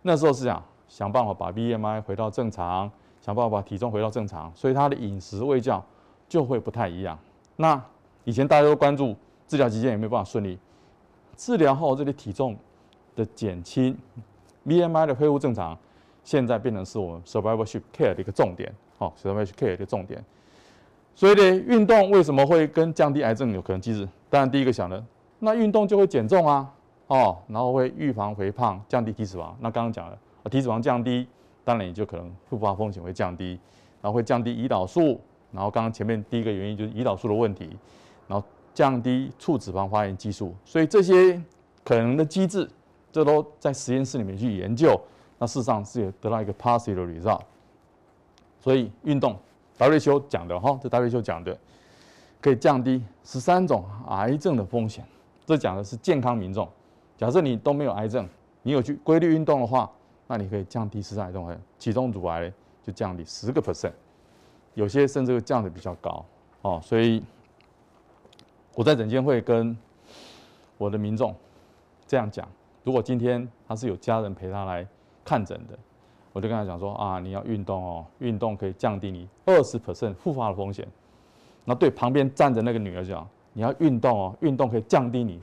[0.00, 0.64] 那时候是这样。
[0.94, 2.88] 想办法把 BMI 回到正常，
[3.20, 5.84] 想办法把体重回到正常，所以他的饮食喂教
[6.28, 7.18] 就会不太一样。
[7.56, 7.82] 那
[8.22, 9.12] 以前大家都关注
[9.48, 10.56] 治疗期间有没有办法顺利，
[11.36, 12.56] 治疗后这里体重
[13.16, 13.98] 的减轻
[14.64, 15.76] ，BMI 的恢复正常，
[16.22, 20.24] 现在变成是我们 survivorship care 的一个重点，好，survivorship care 的重点。
[21.16, 24.08] 所以呢，运动为什么会跟降低癌症有可能机制？
[24.30, 25.04] 当然第一个想的，
[25.40, 26.72] 那运动就会减重啊，
[27.08, 29.52] 哦，然后会预防肥胖，降低体脂肪。
[29.58, 30.16] 那刚刚讲了。
[30.50, 31.26] 体脂肪降低，
[31.64, 33.58] 当然你就可能复发风险会降低，
[34.00, 37.70] 然后会降低胰岛素，然后刚刚前面第一个原因就是胰岛素的问题，
[38.28, 41.40] 然后降低促脂肪发炎激素，所以这些
[41.82, 42.68] 可能的机制，
[43.10, 45.00] 这都在实验室里面去研究，
[45.38, 47.40] 那事实上是有得到一个 positive result。
[48.60, 49.36] 所以运动
[49.78, 51.56] ，WHO 讲的哈，这 WHO 讲的
[52.40, 55.04] 可以降低十三种癌症的风险，
[55.46, 56.68] 这讲的是健康民众。
[57.16, 58.28] 假设你都没有癌症，
[58.62, 59.90] 你有去规律运动的话，
[60.26, 63.92] 那你可以降低十三种癌，其中乳癌就降低十个 percent，
[64.74, 66.24] 有些甚至会降得比较高
[66.62, 66.80] 哦。
[66.82, 67.22] 所以
[68.74, 69.76] 我在诊间会跟
[70.78, 71.34] 我的民众
[72.06, 72.48] 这样讲：
[72.82, 74.86] 如果今天他是有家人陪他来
[75.24, 75.78] 看诊的，
[76.32, 80.86] 我就跟他讲说啊，你要运动哦，运动可以降低你二十 percent 复发的风险。
[81.64, 85.40] 那对旁边站着那个女儿讲，你要运动哦，运动可以降低你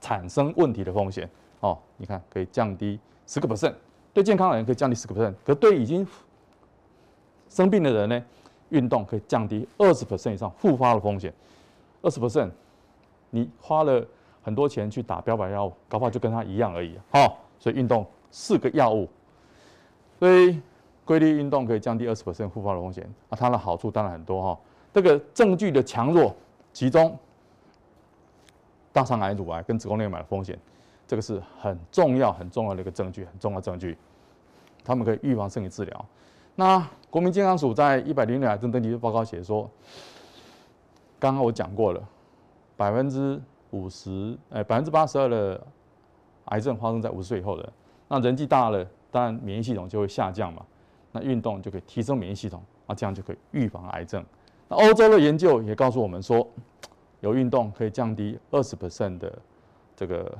[0.00, 1.28] 产生问题的风险
[1.60, 1.76] 哦。
[1.96, 3.74] 你看可以降低十个 percent，
[4.18, 6.04] 对健康的人可以降低十个 percent，可对已经
[7.48, 8.20] 生病的人呢，
[8.70, 11.32] 运动可以降低二十 percent 以上复发的风险。
[12.02, 12.50] 二十 percent，
[13.30, 14.04] 你花了
[14.42, 16.98] 很多钱去打标靶药物，搞不好就跟他一样而已。
[17.12, 19.08] 哦，所以运动四个药物。
[20.18, 20.60] 所以
[21.04, 24.60] 规律运动可以降低二十 percent 复发的风险啊，它的好处当然很多哈。
[24.92, 26.34] 这个证据的强弱，
[26.72, 27.16] 其中
[28.92, 30.58] 大肠癌、乳癌跟子宫内膜癌的风险，
[31.06, 33.96] 这个是很重要、很重要的一个证据，很重要的证据。
[34.88, 36.06] 他们可以预防胜于治疗。
[36.54, 39.70] 那国民健康署在一百零六癌症登记报告写说，
[41.18, 42.02] 刚刚我讲过了，
[42.74, 43.38] 百分之
[43.70, 45.66] 五十，哎，百分之八十二的
[46.46, 47.72] 癌症发生在五十岁以后的，
[48.08, 48.84] 那人纪大了。
[49.10, 50.64] 当然，免疫系统就会下降嘛。
[51.12, 54.24] 那运动就可以提升免疫系统，那这样就可以预防癌症。
[54.68, 56.46] 那欧洲的研究也告诉我们说，
[57.20, 59.38] 有运动可以降低二十 percent 的
[59.94, 60.36] 这个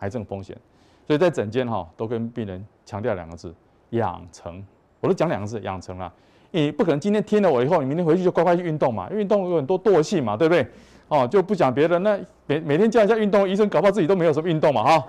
[0.00, 0.58] 癌症风险。
[1.06, 3.54] 所以在诊间哈，都跟病人强调两个字：
[3.90, 4.64] 养成。
[5.00, 6.12] 我都讲两个字：养成啦。
[6.50, 9.10] 你不可能今天听了我以后，你明天回去就乖乖去运动嘛。
[9.10, 10.66] 运动有很多惰性嘛，对不对？
[11.08, 15.06] 哦，就不讲别的，那每每天叫一下运动，医生搞不好自己都没有什么运动嘛，哈。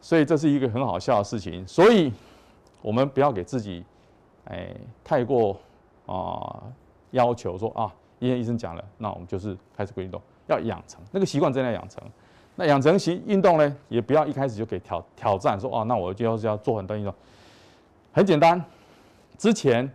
[0.00, 2.12] 所以这是一个很好笑的事情，所以
[2.80, 3.84] 我们不要给自己，
[4.44, 5.60] 哎，太过
[6.06, 6.62] 啊、
[7.10, 12.02] 要求说啊，医生医生讲了，那我们就是开始运动，要养成那个习惯，真的要养成。
[12.60, 17.14] 那养成习运动呢，也不要一开始就给挑挑战说，哦，那我就要是要做很多运动。
[18.12, 18.60] 很简单，
[19.36, 19.88] 之前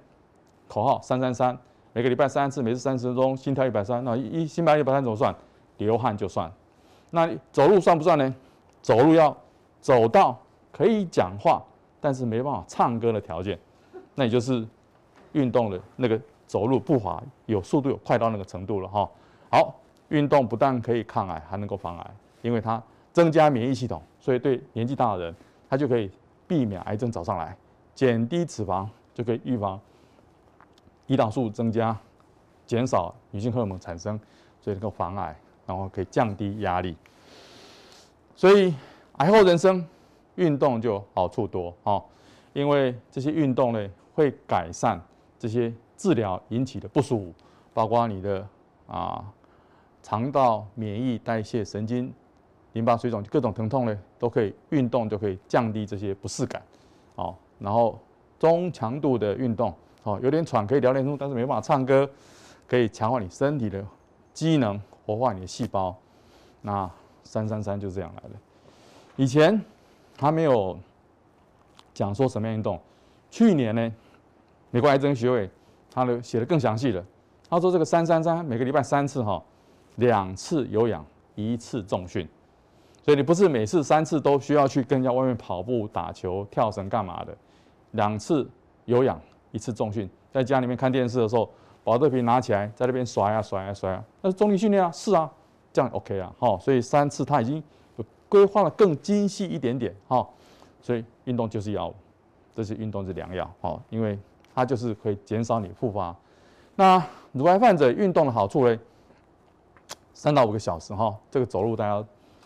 [0.70, 1.58] 口号三三三，
[1.92, 5.36] 每个礼拜三次，每次三十分钟，心跳一百三，那一心拍一百三怎么算？
[5.78, 6.50] 流汗就算。
[7.12, 8.34] 那走路算不算呢？
[8.82, 9.36] 走路要。
[9.82, 10.40] 走到
[10.72, 11.62] 可以讲话，
[12.00, 13.60] 但是没办法唱歌的条件，
[14.16, 14.66] 那也就是
[15.34, 19.10] 运动的那个走路步伐有速度有快到那个程度了哈。
[19.52, 19.76] 好，
[20.08, 22.12] 运动不但可以抗癌，还能够防癌，
[22.44, 22.80] 因为它
[23.12, 25.36] 增加免疫系统，所以对年纪大的人，
[25.68, 26.12] 他就可以
[26.48, 27.58] 避免癌症找上来，
[27.96, 29.82] 减低脂肪就可以预防
[31.08, 31.98] 胰岛素增加，
[32.68, 34.20] 减少女性荷尔蒙产生，
[34.62, 36.96] 所以能够防癌，然后可以降低压力，
[38.36, 38.72] 所以。
[39.18, 39.88] 癌后人生，
[40.38, 42.04] 运动就好处多哦，
[42.52, 45.00] 因为这些运动呢会改善
[45.38, 47.34] 这些治疗引起的不舒服，
[47.76, 48.44] 包括你的
[48.88, 49.24] 啊
[50.02, 52.12] 肠道、免疫、代谢、神经、
[52.74, 56.62] 淋巴水肿各种疼痛呢，都可以运动就可以降低这些不适感
[57.16, 57.36] 哦。
[57.60, 57.98] 然后
[58.38, 62.10] 中强度的运动哦，有点喘可以聊天中，但是没办法唱歌，
[62.68, 63.86] 可以强化你身体的
[64.34, 65.96] 机能，活化你的细胞。
[66.62, 66.90] 那
[67.24, 68.36] 三三三就这样来的。
[69.16, 69.62] 以前
[70.20, 70.78] 还没有
[71.94, 72.80] 讲说什么样运动。
[73.30, 73.92] 去年呢，
[74.72, 75.50] 美国癌症学会
[75.92, 77.06] 他的写的更详细了。
[77.50, 79.42] 他说这个三三三每个礼拜三次哈，
[79.98, 81.06] 两次有氧，
[81.36, 82.28] 一次重训。
[83.04, 87.38] 所以你不是每次三次都需要去跟人家外面跑步、打球、跳绳干嘛的。
[87.92, 88.50] 两次
[88.86, 89.20] 有氧，
[89.52, 90.10] 一次重训。
[90.32, 91.48] 在家里面看电视的时候，
[91.84, 95.30] 保特瓶拿起来在那边甩啊甩啊甩啊，那是重力训练啊，是啊，
[95.72, 96.34] 这样 OK 啊。
[96.40, 97.62] 好，所以三次他已经。
[98.30, 100.28] 规划的更精细一点点，哈，
[100.82, 101.94] 所以运动就是药物，
[102.56, 104.18] 这是运动是良药，哈，因为
[104.56, 106.16] 它就是可以减少你复发。
[106.76, 108.76] 那乳癌患者运动的好处呢？
[110.16, 112.04] 三到五个小时，哈，这个走路大家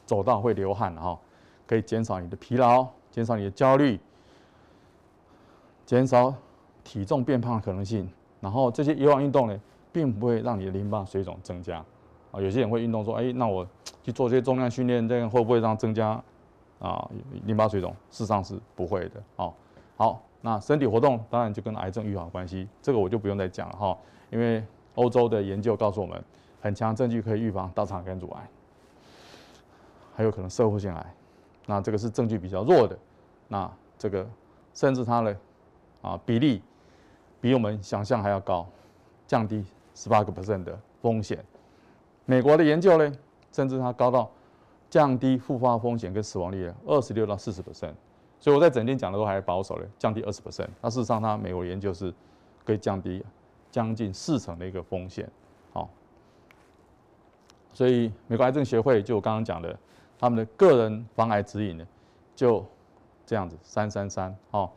[0.08, 1.20] 走到会流汗，哈，
[1.68, 4.00] 可以减少你的疲劳，减少你的焦虑，
[5.86, 6.34] 减少
[6.84, 8.10] 体重变胖的可能性。
[8.40, 11.84] 然后这些有氧运动呢，并不会让你的淋巴水肿增加。
[12.32, 13.68] 啊，有些人会运动说，哎，那我
[14.04, 16.22] 去做这些重量训练，这样会不会让增加
[16.80, 17.10] 啊
[17.46, 17.92] 淋巴水肿？
[18.10, 19.24] 事实上是不会的。
[19.38, 19.54] 哦，
[19.98, 23.98] 好，那身体活动当然就跟癌症预防关系，这个我就不用再讲了哈，
[24.30, 24.64] 因为
[24.96, 26.24] 欧洲的研究告诉我们，
[26.62, 28.50] 很强证据可以预防大肠跟乳癌，
[30.18, 31.14] 还有可能摄护腺癌。
[31.68, 32.98] 那这个是证据比较弱的，
[33.48, 34.28] 那这个
[34.74, 35.38] 甚至它的
[36.02, 36.64] 啊比例
[37.40, 38.68] 比我们想象还要高，
[39.28, 41.46] 降低十八个 percent 的风险。
[42.26, 43.14] 美国的研究呢，
[43.52, 44.28] 甚至它高到
[44.90, 47.94] 降低复发风险跟死亡率二十六到四十 percent。
[48.40, 50.70] 所以我在整天讲的都还保守的，降低二十 percent。
[50.82, 52.12] 那事实上，它美国研究是
[52.66, 53.24] 可以降低
[53.70, 55.30] 将近四成的一个风险。
[55.74, 55.88] 好，
[57.74, 59.78] 所以美国癌症协会就我刚刚讲的，
[60.20, 61.88] 他们的个人防癌指引呢，
[62.36, 62.66] 就
[63.26, 64.36] 这样子三三三。
[64.52, 64.70] 哦，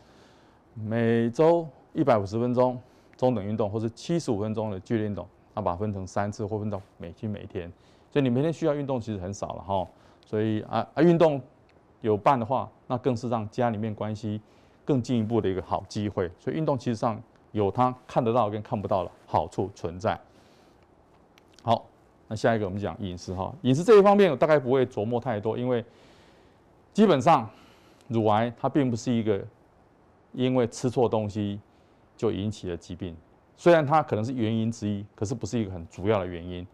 [0.74, 2.80] 每周一百五十分钟
[3.16, 5.26] 中等运动，或是七十五分钟的剧烈运动。
[5.52, 7.70] 那把它分成三次，或分到每天每天，
[8.12, 9.84] 所以你每天需要运动其实很少了哈。
[10.24, 11.42] 所以啊啊，运动
[12.02, 14.40] 有伴的话，那更是让家里面关系
[14.84, 16.30] 更进一步的一个好机会。
[16.38, 20.18] 所以运动其实上有它看得到跟看不到的好处存在。
[21.64, 21.84] 好，
[22.30, 25.84] 那下一个我们讲饮食哈，饮食这一方面我大概不会琢磨太多，因为
[26.92, 27.50] 基本上
[28.06, 29.44] 乳癌它并不是一个
[30.32, 31.58] 因为吃错东西
[32.16, 33.16] 就引起的疾病。
[33.56, 36.64] 虽然它可能是原因之一，可是不是一个很主要的原因。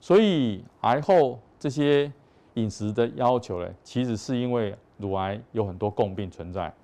[0.00, 2.12] 所以癌后这些
[2.54, 6.74] 饮食的要求呢，其实是因为乳癌有很多共病存在。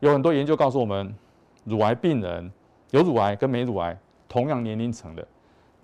[0.00, 1.14] 有很多研究告诉我们，
[1.64, 2.50] 乳癌病人
[2.92, 3.94] 有乳癌跟没乳癌
[4.26, 5.28] 同样年龄层的，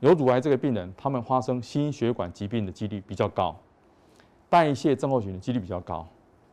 [0.03, 3.57] 有乳癌这个病人，他们发生心血管疾病的几率比较高，
[4.51, 6.07] 代谢症候群的几率比较高。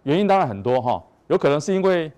[0.04, 2.12] 原因当然很多哈，有可能是因为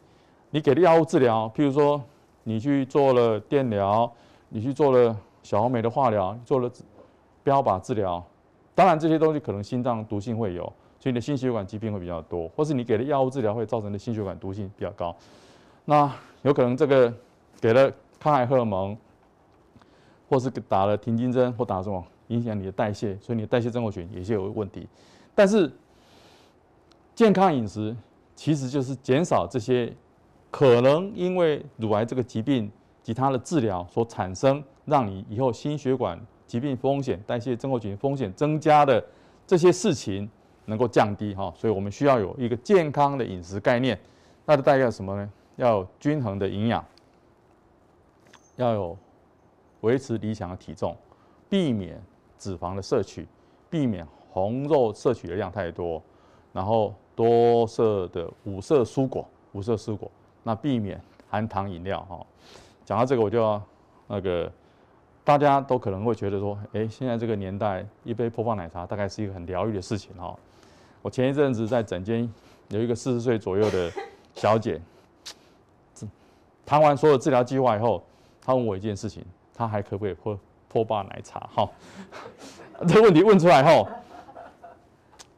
[0.49, 2.01] 你给的药物治疗，譬如说
[2.43, 4.11] 你去做了电疗。
[4.53, 6.69] 你去做了小红梅的化疗，做了
[7.41, 8.21] 标靶治疗，
[8.75, 10.63] 当然这些东西可能心脏毒性会有，
[10.99, 15.15] 所以你的心血管疾病会比较多，或是你给的药物治疗会造成的心血管毒性比较高。
[15.85, 17.13] 那有可能这个
[17.61, 17.89] 给了
[18.19, 18.97] 抗癌荷尔蒙，
[20.31, 24.87] 或是打了停经针或打什么影响你的代谢，所以你的代谢症候群也是有问题。
[25.35, 25.71] 但是
[27.13, 27.95] 健康饮食
[28.35, 29.93] 其实就是减少这些
[30.49, 32.71] 可能因为乳癌这个疾病。
[33.03, 36.15] 及它的治疗所产生，让你以后心血管
[36.45, 39.03] 疾病风险、代谢症候群风险增加的
[39.47, 40.29] 这些事情
[40.65, 43.99] 能够降低哈，所以我们需要有一个健康的饮食概念。
[44.45, 45.27] 那就代表什么呢？
[45.55, 46.85] 要有均衡的营养，
[48.57, 48.95] 要有
[49.81, 50.95] 维持理想的体重，
[51.49, 52.01] 避免
[52.37, 53.27] 脂肪的摄取，
[53.69, 56.01] 避免红肉摄取的量太多，
[56.53, 60.09] 然后多色的五色蔬果，五色蔬果，
[60.43, 62.25] 那避免含糖饮料哈。
[62.85, 63.61] 讲到这个，我就要
[64.07, 64.51] 那个，
[65.23, 70.37] 大家都可能会觉得说，哎，现在这个年代，一杯波霸奶茶大概是一个很疗愈的事情哈。
[71.01, 72.31] 我前一阵子在诊间
[72.69, 73.91] 有一个四十岁左右的
[74.35, 74.79] 小姐，
[76.65, 78.03] 谈完所有治疗计划以后，
[78.41, 79.25] 她问我一件事情，
[79.61, 80.35] 他还可不可以喝
[80.67, 81.47] 波霸奶茶？
[81.53, 81.69] 哈，
[82.87, 83.87] 这个问题问出来后，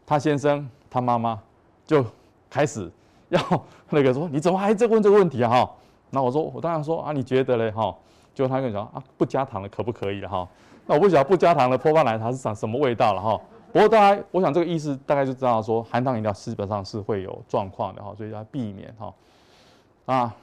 [0.05, 1.37] 他先生、他妈妈
[1.85, 2.05] 就
[2.49, 2.89] 开始
[3.27, 3.41] 要
[3.89, 5.49] 那个说，你怎么还在问这个问题啊？
[5.49, 5.69] 哈。
[6.09, 7.69] 那我说，我当然说啊，你觉得嘞？
[7.71, 7.93] 哈，
[8.33, 10.47] 就他跟你讲啊，不加糖的可不可以了哈？
[10.85, 13.37] 那我不晓得不加糖的波霸奶茶是长什么味道了哈。
[13.73, 19.13] 不过大家，我想这个意思大概就知道说，含糖饮料基本上是会有状况的哈，所以要避免哈。
[20.05, 20.33] 啊，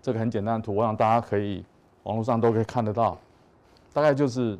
[0.00, 1.64] 这个很简单的图，我想大家可以
[2.04, 3.18] 网络上都可以看得到，
[3.92, 4.58] 大概就是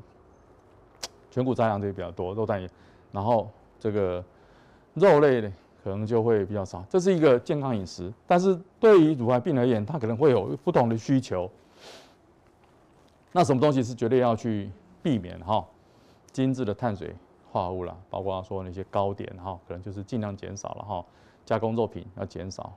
[1.31, 2.68] 全谷杂粮这些比较多，肉蛋也，
[3.12, 3.48] 然后
[3.79, 4.24] 这个
[4.94, 5.53] 肉类的。
[5.85, 8.12] 可能就会比较少，这是一个健康饮食。
[8.27, 11.48] 但是对于乳癌病而言，它可能会有不同的需求。
[13.33, 14.70] 那什么东西是绝对要去
[15.03, 15.64] 避免哈？
[16.31, 17.14] 精致的碳水
[17.51, 21.03] 化合物啦，包括说那些糕点哈，可能就是尽量减少了哈。
[21.46, 22.74] 加工肉品要减少，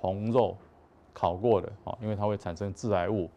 [0.00, 0.56] 红肉
[1.12, 3.28] 烤过的哈，因为它会产生致癌物。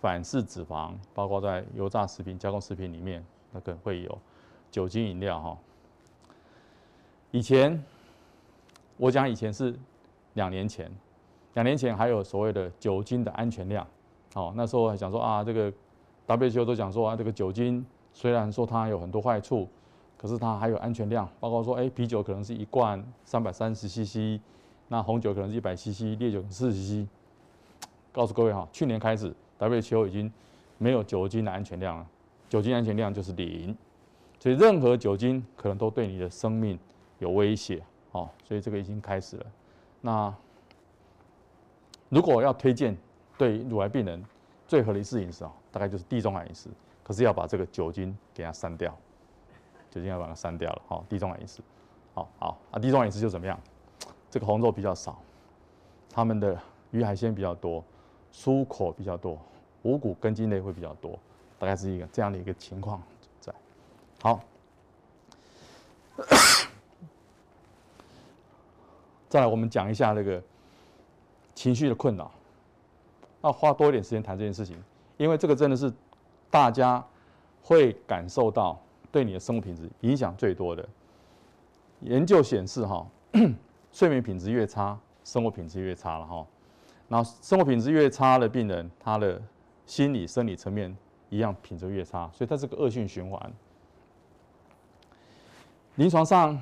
[0.00, 4.18] 反式脂肪，包括在油炸食品、加工食品里面，那可能会有
[4.70, 5.58] 酒精饮料哈。
[7.30, 7.82] 以前。
[8.98, 9.78] 我讲以前是
[10.32, 10.90] 两年前，
[11.52, 13.86] 两年前还有所谓的酒精的安全量，
[14.32, 15.70] 哦，那时候还讲说啊，这个
[16.26, 19.68] WHO 都讲说啊，这个酒精虽然说它有很多坏处，
[20.16, 24.40] 可是它还有安全量，包括说，哎，啤酒可能是一罐三百三十 CC，
[24.88, 27.06] 那红酒可能是一百 CC，烈酒四十 CC。
[28.12, 30.32] 告诉各位哈，去年开始 WHO 已经
[30.78, 32.06] 没有酒精的安全量了，
[32.48, 33.76] 酒精安全量就是零，
[34.38, 36.78] 所以任何酒精可能都对你的生命
[37.18, 37.82] 有威胁。
[38.12, 39.46] 哦，所以这个已经开始了。
[40.00, 40.34] 那
[42.08, 42.96] 如果要推荐
[43.36, 44.24] 对乳癌病人
[44.66, 46.68] 最合理的饮食啊，大概就是地中海饮食。
[47.02, 48.90] 可是要把这个酒精给它删掉，
[49.90, 50.82] 酒精要把它删掉了。
[50.88, 51.60] 好，地中海饮食。
[52.14, 53.58] 好好啊，地中海饮食就怎么样？
[54.30, 55.20] 这个红肉比较少，
[56.10, 56.58] 他们的
[56.90, 57.82] 鱼海鲜比较多，
[58.36, 59.38] 蔬果比较多，
[59.82, 61.18] 五谷根茎类会比较多，
[61.58, 63.02] 大概是一个这样的一个情况
[63.40, 63.50] 在。
[64.20, 64.40] 好。
[69.28, 70.40] 再来，我们讲一下那个
[71.54, 72.30] 情绪的困扰。
[73.42, 74.76] 要花多一点时间谈这件事情，
[75.16, 75.92] 因为这个真的是
[76.50, 77.04] 大家
[77.62, 78.80] 会感受到
[79.10, 80.88] 对你的生活品质影响最多的。
[82.00, 83.06] 研究显示，哈，
[83.92, 86.46] 睡眠品质越差，生活品质越差了哈。
[87.08, 89.40] 然后生活品质越差的病人，他的
[89.84, 90.96] 心理、生理层面
[91.28, 93.52] 一样品质越差，所以它是个恶性循环。
[95.94, 96.60] 临床上，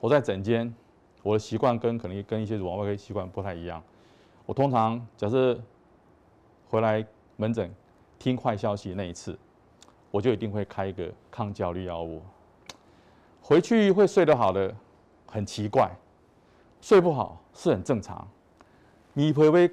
[0.00, 0.74] 我在诊间，
[1.22, 3.82] 我的习惯跟可能跟一些乳房外科习惯不太一样。
[4.46, 5.58] 我通常假设
[6.68, 7.72] 回来门诊
[8.18, 9.38] 听坏消息那一次，
[10.10, 12.20] 我就一定会开一个抗焦虑药物。
[13.40, 14.74] 回去会睡得好的，
[15.26, 15.88] 很奇怪；
[16.80, 18.26] 睡不好是很正常。
[19.12, 19.70] 你会不会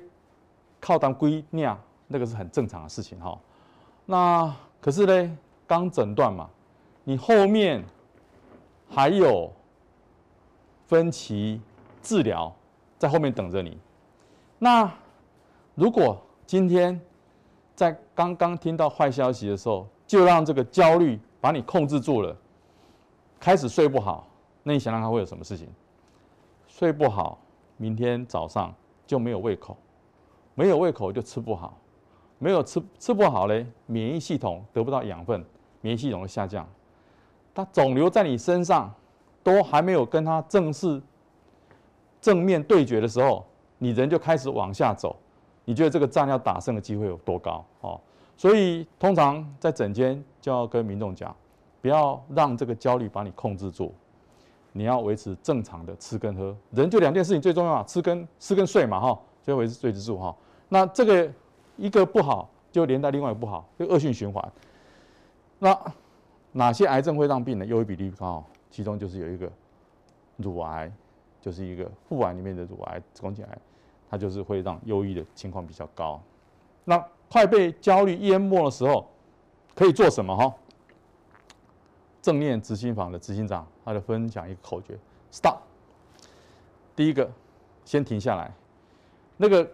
[0.82, 1.80] 靠当归尿？
[2.08, 3.40] 那个是很正常的事情哈。
[4.06, 6.50] 那可是呢，刚诊断嘛，
[7.06, 7.82] 你后面。
[8.94, 9.50] 还有
[10.86, 11.62] 分期
[12.02, 12.54] 治疗
[13.00, 13.80] 在后面等着你。
[14.60, 14.92] 那
[15.76, 17.00] 如果今天
[17.74, 22.36] 在刚刚听到坏消息的时候，就让这个焦虑把你控制住了，
[23.40, 24.28] 开始睡不好，
[24.62, 25.70] 那你想让他会有什么事情？
[26.68, 27.40] 睡不好，
[27.78, 28.76] 明天早上
[29.08, 29.78] 就没有胃口，
[30.56, 31.78] 没有胃口就吃不好，
[32.38, 35.44] 没有吃吃不好嘞，免疫系统得不到养分，
[35.82, 36.68] 免疫系统会下降。
[37.54, 38.94] 它肿瘤在你身上
[39.44, 41.02] 都还没有跟它正式
[42.22, 43.46] 正面对决的时候，
[43.78, 45.16] 你人就开始往下走。
[45.64, 47.64] 你觉得这个仗要打胜的机会有多高？
[47.82, 48.00] 哦，
[48.36, 51.36] 所以通常在诊间就要跟民众讲，
[51.82, 53.94] 不要让这个焦虑把你控制住。
[54.74, 56.56] 你要维持正常的吃跟喝。
[56.72, 60.36] 人就两件事情最重要，吃跟吃跟睡嘛，哈，就维持睡得住哈。
[60.70, 61.32] 那这个
[61.78, 64.52] 一个不好，就连带另外一个不好，就恶性循环。
[65.60, 65.78] 那。
[66.54, 68.44] 哪些癌症会让病人忧郁比例高？
[68.70, 69.50] 其中就是有一个
[70.36, 70.92] 乳癌，
[71.40, 73.58] 就是一个腹癌里面的乳癌、子宫颈癌，
[74.10, 76.22] 它就是会让忧郁的情况比较高。
[76.84, 79.08] 那快被焦虑淹没的时候，
[79.74, 80.36] 可以做什么？
[80.36, 80.54] 哈，
[82.22, 85.00] 正念执行坊的执行长他就分享一个口诀
[85.32, 85.60] ：Stop。
[86.98, 87.32] 第一个，
[87.86, 88.54] 先停下来，
[89.42, 89.70] 那个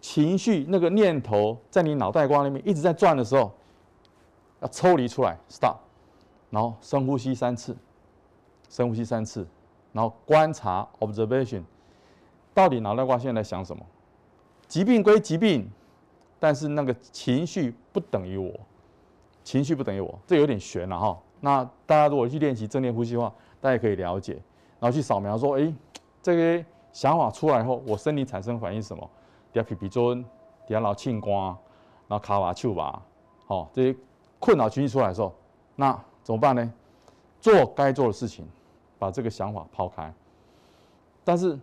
[0.00, 3.52] 情绪、那个念头在你脑袋瓜里面一直在转的时候。
[4.60, 5.76] 要抽离出来，stop，
[6.50, 7.76] 然后深呼吸三次，
[8.68, 9.46] 深呼吸三次，
[9.92, 11.62] 然后观察 observation，
[12.52, 13.86] 到底脑袋瓜现在在想什么？
[14.66, 15.70] 疾病归疾病，
[16.40, 18.52] 但是那个情绪不等于我，
[19.44, 21.16] 情绪不等于我，这有点悬了哈。
[21.40, 24.32] 那大家如果去练习正念呼吸的话，大家可以了解，
[24.80, 25.72] 然后去扫描说，哎，
[26.20, 29.02] 这个想法出来后，我身体产生反应什么？
[29.52, 30.22] 底下皮皮尊，
[30.66, 31.56] 底下老庆光，
[32.06, 33.02] 然后卡瓦丘吧，
[33.46, 33.96] 好这些。
[34.40, 35.34] 困扰情绪出来的时候，
[35.74, 36.72] 那怎么办呢？
[37.40, 38.46] 做该做的事情，
[38.96, 40.14] 把这个想法抛开。
[41.24, 41.58] 但是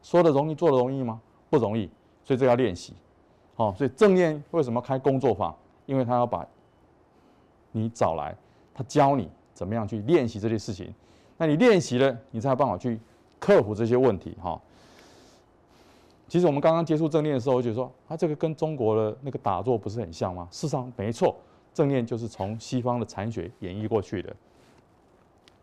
[0.00, 1.20] 说的容易，做的容易吗？
[1.50, 1.90] 不容易，
[2.22, 2.94] 所以这要练习。
[3.56, 5.52] 好，所以正念为什么开工作坊？
[5.86, 6.46] 因为他要把
[7.72, 8.32] 你找来，
[8.72, 10.94] 他教你怎么样去练习这些事情。
[11.36, 13.00] 那你练习了，你才有办法去
[13.38, 14.36] 克服这些问题。
[14.42, 14.60] 哈，
[16.28, 20.48] 其实我们刚刚接触正念的时候，我就说啊，这个跟中国的那个打坐不是很像吗？
[20.50, 21.36] 事实上没错。
[21.72, 24.36] 正念就是从西方的禅学演绎过去的，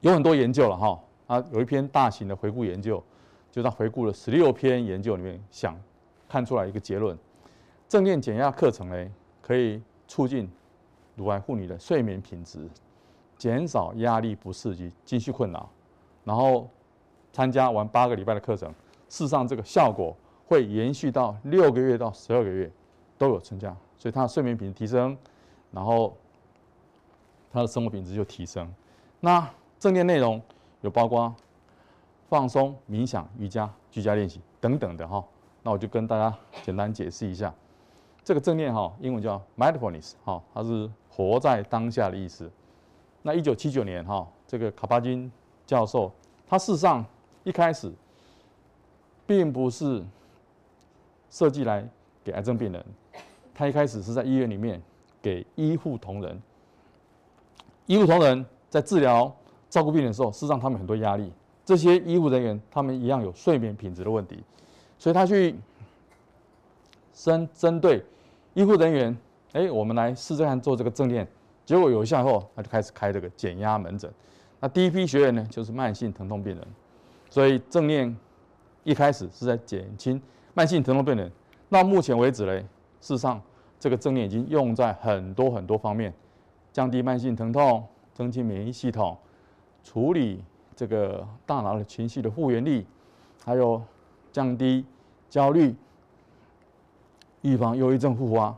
[0.02, 3.02] 有很多研究了哈啊，有一篇大型的回顾研究，
[3.50, 5.74] 就他回顾了十六篇研究里面，想
[6.28, 7.18] 看出来一个结论：
[7.88, 9.12] 正念减压课程呢，
[9.42, 10.52] 可以促进
[11.16, 12.70] 乳癌妇女的睡眠品质，
[13.38, 15.70] 减少压力不适及情绪困扰。
[16.26, 16.70] 然后
[17.32, 18.70] 参加完八个礼拜的课程，
[19.10, 20.16] 事实上这个效果
[20.48, 22.72] 会延续到六个月到十二个月
[23.18, 25.18] 都有成效，所以他的睡眠品质提升。
[25.72, 26.18] 然后，
[27.50, 28.70] 他的生活品质就提升。
[29.22, 30.42] 那正念内容
[30.82, 31.34] 有包括
[32.28, 35.24] 放松、冥想、瑜伽、居家练习等等的哈。
[35.64, 37.54] 那我就跟大家简单解释一下，
[38.22, 42.52] 这个正念哈，英文叫 mindfulness 哈，它是活在当下的意思。
[43.22, 45.32] 那一九七九年哈，这个卡巴金
[45.66, 46.12] 教授，
[46.46, 47.06] 他事实上
[47.44, 47.92] 一开始
[49.26, 50.04] 并不是
[51.30, 51.88] 设计来
[52.24, 52.86] 给癌症病人，
[53.54, 54.82] 他一开始是在医院里面。
[55.24, 56.42] 给医护同仁，
[57.86, 59.32] 医护同仁在治疗、
[59.70, 61.32] 照顾病人的时候，事实上他们很多压力。
[61.64, 64.44] 这些医护人员他们一样有睡眠品质的问题，
[64.98, 65.56] 所以他去
[67.14, 68.04] 针针对
[68.56, 69.16] 医护人员，
[69.54, 71.28] 哎，我们来试试看做这个正念，
[71.68, 74.12] 结果有效后，他就开始开这个减压门诊。
[74.60, 76.68] 那第一批学员呢，就是慢性疼痛病人，
[77.32, 78.14] 所以正念
[78.84, 80.22] 一开始是在减轻
[80.54, 81.32] 慢性疼痛病人。
[81.70, 82.60] 到目前为止嘞
[83.00, 83.42] 事实上
[83.80, 86.14] 这个正念已经用在很多很多方面
[86.74, 87.82] 降低慢性疼痛
[88.14, 89.18] 增进免疫系统
[89.82, 90.44] 处理
[90.76, 92.86] 这个大脑的情绪的复原力
[93.46, 93.82] 还有
[94.34, 94.86] 降低
[95.30, 95.74] 焦虑
[97.42, 98.54] 预防忧郁症复发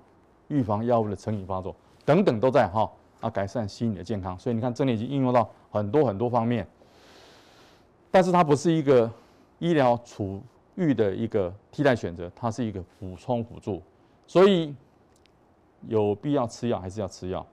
[0.48, 4.38] 预防药物的成瘾发作等等都在哈啊改善心理的健康。
[4.40, 6.68] 所以你看这里已经应用到很多很多方面
[8.14, 9.12] 但是它不是一个
[9.58, 10.40] 医疗储
[10.76, 13.82] 育的一个替代选择，它是一个补充辅助。
[14.28, 14.76] 所以
[15.88, 17.44] 有必要吃药还是要吃药？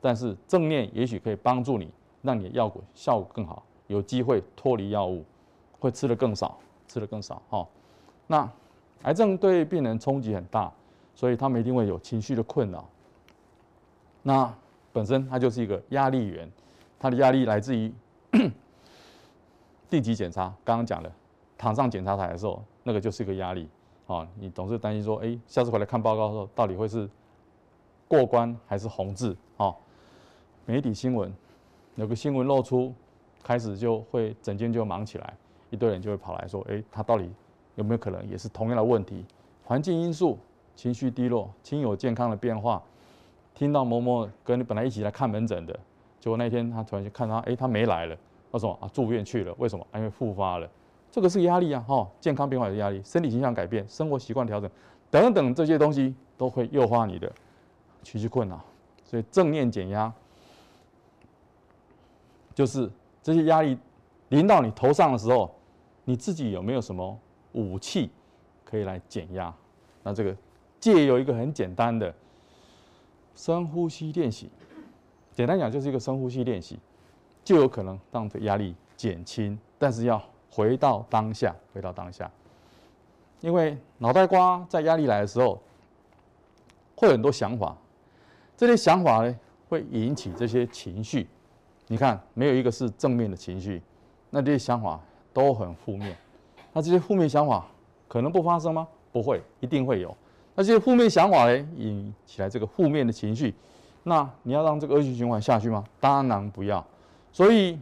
[0.00, 1.90] 但是正念也许可以帮助你，
[2.22, 5.22] 让你的药果效果更好，有机会脱离药物，
[5.78, 6.58] 会吃得更少、
[6.88, 7.42] 吃得更少。
[7.50, 7.68] 哈，
[8.26, 8.50] 那
[9.02, 10.72] 癌症对病人冲击很大，
[11.14, 12.88] 所以他们一定会有情绪的困扰。
[14.22, 14.50] 那
[14.94, 16.50] 本身它就是一个压力源，
[16.98, 17.92] 它的压力来自于。
[19.88, 21.12] 定期检查，刚刚讲了，
[21.56, 23.68] 躺上检查台的时候，那个就是一个压力，
[24.06, 27.08] 啊，你总是担心说，哎，下次回来看报告的时候，到底会是
[28.08, 29.36] 过关还是红字？
[29.56, 29.74] 啊，
[30.64, 31.32] 媒体新闻，
[31.94, 32.92] 有个新闻露出，
[33.42, 35.34] 开始就会整间就忙起来，
[35.70, 37.30] 一堆人就会跑来说，哎，他到底
[37.76, 39.24] 有没有可能也是同样的问题？
[39.64, 40.38] 环境因素，
[40.74, 42.82] 情绪低落，亲友健康的变化，
[43.54, 45.78] 听到某某跟你本来一起来看门诊的，
[46.20, 48.16] 结果那天他突然就看到，哎，他没来了。
[48.56, 49.86] 为什么啊住院去了为什么？
[49.94, 50.66] 因为复发了。
[51.10, 54.70] 这个是压力啊哈健康变化的压力身体形象改变生活习惯调整
[55.10, 57.30] 等等这些东西都会诱发你的
[58.02, 58.58] 情绪困扰。
[59.04, 60.10] 所以正念减压
[62.54, 62.90] 就是
[63.22, 63.76] 这些压力
[64.30, 65.54] 临到你头上的时候
[66.04, 67.18] 你自己有没有什么
[67.52, 68.10] 武器
[68.64, 69.54] 可以来减压？
[70.02, 70.34] 那这个
[70.80, 72.14] 借由一个很简单的
[73.34, 74.48] 深呼吸练习
[75.32, 76.78] 简单讲就是一个深呼吸练习
[77.46, 80.20] 就有可能让这压力减轻但是要
[80.50, 82.28] 回到当下回到当下。
[83.40, 85.62] 因为脑袋瓜在压力来的时候
[86.96, 87.76] 会有很多想法
[88.56, 89.38] 这些想法呢
[89.68, 91.28] 会引起这些情绪。
[91.86, 93.80] 你看没有一个是正面的情绪
[94.30, 95.00] 那这些想法
[95.32, 96.16] 都很负面
[96.72, 97.64] 那这些负面想法
[98.08, 98.88] 可能不发生吗？
[99.12, 100.14] 不会一定会有。
[100.56, 103.54] 那这些负面想法呢引起来这个负面的情绪
[104.02, 105.84] 那你要让这个恶性循环下去吗？
[106.00, 106.84] 当然不要。
[107.36, 107.78] 所以，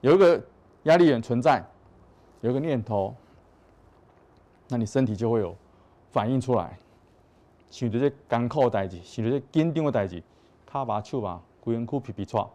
[0.00, 0.42] 有一个
[0.84, 1.62] 压力源存在，
[2.40, 3.14] 有一个念头，
[4.68, 5.54] 那你身体就会有
[6.10, 6.78] 反应出来，
[7.70, 10.22] 想到这艰苦的代志，想到这紧张的代志，
[10.64, 12.50] 他把手啊、裤哭皮皮搓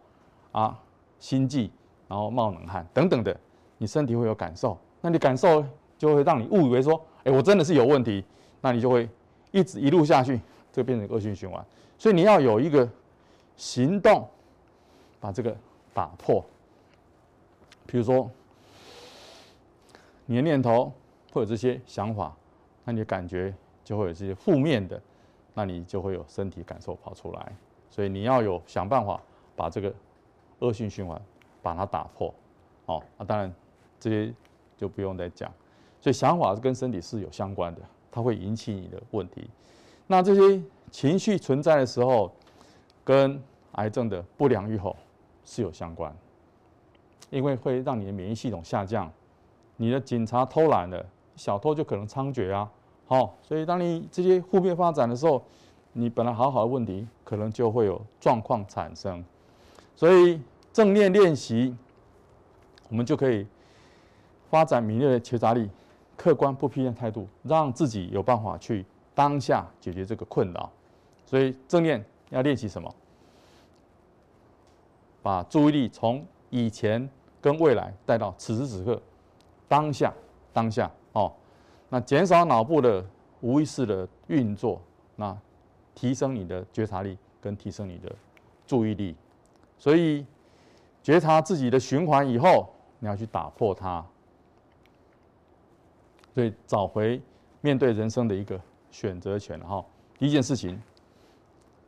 [0.50, 0.76] 啊，
[1.20, 1.70] 心悸，
[2.08, 3.38] 然后冒冷汗等等的，
[3.78, 4.76] 你身体会有感受。
[5.00, 5.64] 那你感受
[5.96, 8.24] 就会让你误以为说：，哎，我真的是有问题。
[8.60, 9.08] 那你就会
[9.52, 10.40] 一直一路下去，
[10.72, 11.64] 就变成恶性循环。
[11.96, 12.90] 所以你要有一个
[13.56, 14.28] 行动，
[15.20, 15.56] 把这个。
[15.94, 16.44] 打破。
[17.86, 18.30] 比如说，
[20.26, 20.92] 你的念头
[21.32, 22.34] 会有这些想法，
[22.84, 25.00] 那你的感觉就会有这些负面的，
[25.54, 27.52] 那你就会有身体感受跑出来。
[27.90, 29.20] 所以你要有想办法
[29.56, 29.92] 把这个
[30.60, 31.20] 恶性循环
[31.62, 32.32] 把它打破。
[32.86, 33.52] 哦，那当然
[33.98, 34.32] 这些
[34.76, 35.52] 就不用再讲。
[36.00, 37.80] 所以想法跟身体是有相关的，
[38.10, 39.50] 它会引起你的问题。
[40.06, 42.32] 那这些情绪存在的时候，
[43.04, 44.96] 跟癌症的不良预后
[45.50, 46.14] 是有相关，
[47.28, 49.10] 因为会让你的免疫系统下降，
[49.78, 52.70] 你的警察偷懒了，小偷就可能猖獗啊。
[53.08, 55.42] 好，所以当你这些负面发展的时候，
[55.92, 59.24] 你本来好好的问题，可能就会有状况产生。
[59.96, 60.40] 所以
[60.72, 61.76] 正念练习，
[62.88, 63.44] 我们就可以
[64.48, 65.68] 发展敏锐的觉察力，
[66.16, 68.86] 客观不偏见态度，让自己有办法去
[69.16, 70.70] 当下解决这个困扰。
[71.26, 72.94] 所以正念要练习什么？
[75.22, 77.08] 把注意力从以前
[77.40, 79.00] 跟未来带到此时此刻
[79.68, 80.12] 当下
[80.52, 81.32] 当下哦。
[81.88, 83.04] 那减少脑部的
[83.40, 84.80] 无意识的运作
[85.16, 85.36] 那
[85.94, 88.10] 提升你的觉察力跟提升你的
[88.66, 89.14] 注意力。
[89.78, 90.24] 所以
[91.02, 92.68] 觉察自己的循环以后
[92.98, 94.04] 你要去打破它。
[96.34, 97.20] 所以找回
[97.60, 98.58] 面对人生的一个
[98.90, 99.84] 选择权哈。
[100.18, 100.80] 第一件事情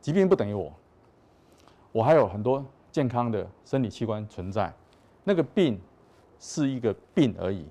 [0.01, 0.71] 疾病不等于我
[1.91, 2.63] 我还有很多
[2.93, 4.71] 健康的生理器官存在，
[5.23, 5.81] 那个病
[6.39, 7.65] 是一个病而已。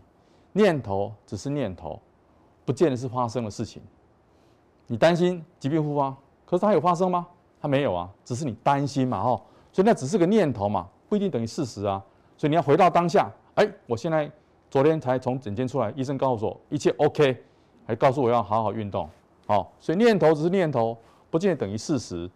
[0.52, 1.98] 念头只是念头，
[2.64, 3.80] 不见得是发生的事情。
[4.88, 6.10] 你担心疾病复发，
[6.44, 7.24] 可是它有发生吗？
[7.60, 9.18] 它没有啊，只是你担心嘛。
[9.18, 9.40] 哦，
[9.72, 12.02] 所以那只是个念头嘛，不一定等于事实啊。
[12.36, 13.30] 所以你要回到当下。
[13.54, 14.28] 哎，我现在
[14.68, 17.40] 昨天才从诊间出来，医生告诉我一切 ok，
[17.86, 19.08] 还告诉我要好好运动
[19.46, 19.64] 哦。
[19.78, 20.98] 所以念头只是念头，
[21.30, 22.28] 不见得等于事实。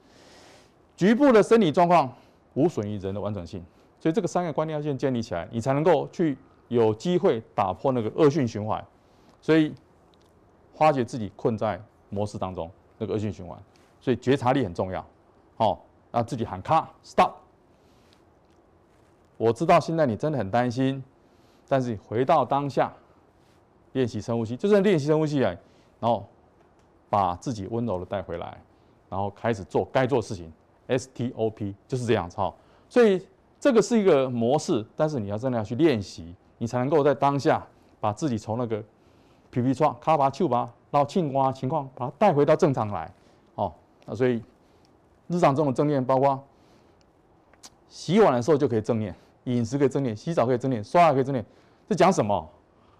[0.96, 2.08] 局部的生理状况。
[2.56, 3.64] 无损于人的完整性。
[4.00, 6.36] 所以这个三个观念要先建立起来你才能够去
[6.68, 8.84] 有机会打破那个恶性循环。
[9.40, 9.72] 所以
[10.74, 11.80] 发觉自己困在
[12.10, 13.56] 模式当中那个恶性循环。
[14.00, 15.04] 所以觉察力很重要。
[15.56, 17.32] 好让自己喊卡 stop
[19.36, 21.02] 我知道现在你真的很担心
[21.68, 22.92] 但是回到当下
[23.92, 25.54] 练习深呼吸就是练习深呼吸啊
[25.98, 26.26] 然后
[27.08, 28.60] 把自己温柔的带回来
[29.08, 30.52] 然后开始做该做的事情
[30.88, 32.54] STOP 就是这样子哈。
[32.88, 33.26] 所以
[33.58, 37.66] 这个是一个模式，但是你要真的要去练习，你才能够在当下
[38.00, 38.82] 把自己从那个
[39.50, 43.12] 皮皮剉、卡巴丘巴，然后青蛙情况，把它带回到正常来。
[43.54, 43.72] 哦，
[44.04, 44.42] 那所以
[45.28, 46.42] 日常中的正念，包括
[47.88, 49.14] 洗碗的时候就可以正念，
[49.44, 51.44] 饮食可以正念，洗澡可以正念，刷牙可以正念。
[51.88, 52.48] 这讲什么？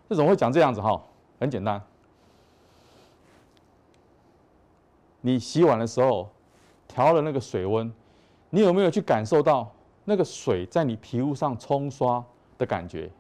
[0.09, 1.03] 这怎么会讲这样子哈？
[1.39, 1.83] 很简单，
[5.21, 6.31] 你洗碗的时候
[6.97, 7.93] 调了那个水温，
[8.49, 9.71] 你有没有去感受到
[10.07, 12.25] 那个水在你皮肤上冲刷
[12.57, 13.11] 的感觉？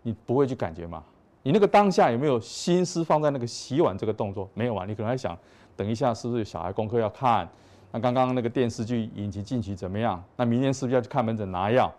[0.00, 1.04] 你不会去感觉吗？
[1.42, 4.48] 你那个当下有没有心思放在那个洗碗这个动作？
[4.54, 5.36] 没有啊，你可能还想
[5.76, 7.46] 等一下是不是有小孩功课要看？
[7.92, 10.24] 那刚刚那个电视剧引起进去怎么样？
[10.34, 11.92] 那明天是不是要去看门诊拿药？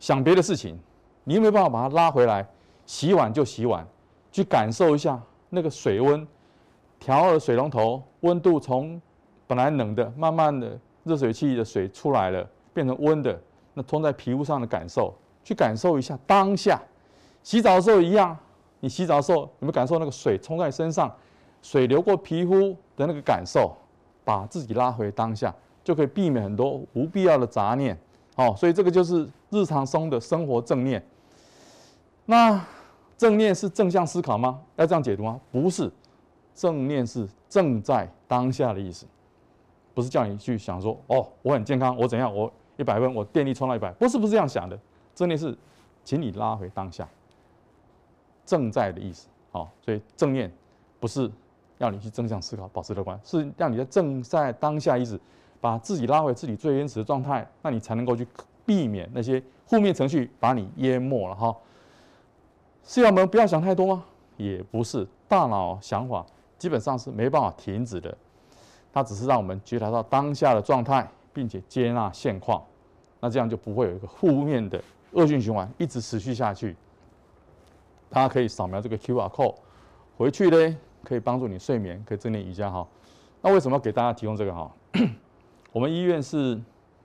[0.00, 0.76] 想别的事情，
[1.22, 2.44] 你有没有办法把它拉回来？
[2.84, 3.86] 洗碗就洗碗，
[4.32, 6.26] 去感受一下那个水温，
[6.98, 9.00] 调了水龙头，温度从
[9.52, 13.38] 本来冷的，慢慢的热水器的水出来了，变成温的，
[13.74, 16.80] 那冲在皮肤上的感受，去感受一下当下。
[17.42, 18.34] 洗澡的时候一样，
[18.80, 19.98] 你洗澡的时候有没有感受？
[19.98, 21.14] 那个水冲在身上，
[21.60, 23.76] 水流过皮肤的那个感受，
[24.24, 27.94] 把自己拉回当下，就可以避免很多不必要的杂念。
[28.36, 31.04] 哦，所以这个就是日常中的生活正念。
[32.24, 32.58] 那
[33.18, 34.58] 正念是正向思考吗？
[34.76, 35.38] 要这样解读吗？
[35.50, 35.92] 不是，
[36.54, 39.04] 正念是正在当下的意思，
[39.94, 44.78] 不是叫你去想说哦，我很健康，我怎样，我一百分，我电力充到一百，不是，不是这样想的。
[45.14, 45.56] 正念是，
[46.04, 47.08] 请你拉回当下，
[48.46, 49.28] 正在的意思。
[49.50, 50.50] 好，所以正念
[50.98, 51.30] 不是
[51.78, 55.20] 要你去正向思考，保持乐观，是让你在正在当下意思，
[55.60, 58.26] 把自己拉回自己最原始的状态，那你才能够去
[58.64, 61.54] 避免那些负面情绪把你淹没了哈。
[62.84, 64.04] 是要我们不要想太多吗？
[64.38, 66.24] 也不是，大脑想法
[66.58, 68.16] 基本上是没办法停止的，
[68.92, 72.62] 它只是让我们觉察到当下的状态，并且接纳现况，
[73.20, 74.82] 那这样就不会有一个负面的
[75.12, 76.76] 恶性循环一直持续下去。
[78.10, 79.54] 大家可以扫描这个 QR code，
[80.16, 82.86] 回去呢可以帮助你睡眠，可以正念瑜伽哈。
[83.40, 84.70] 那为什么要给大家提供这个哈？
[85.72, 86.60] 我们医院是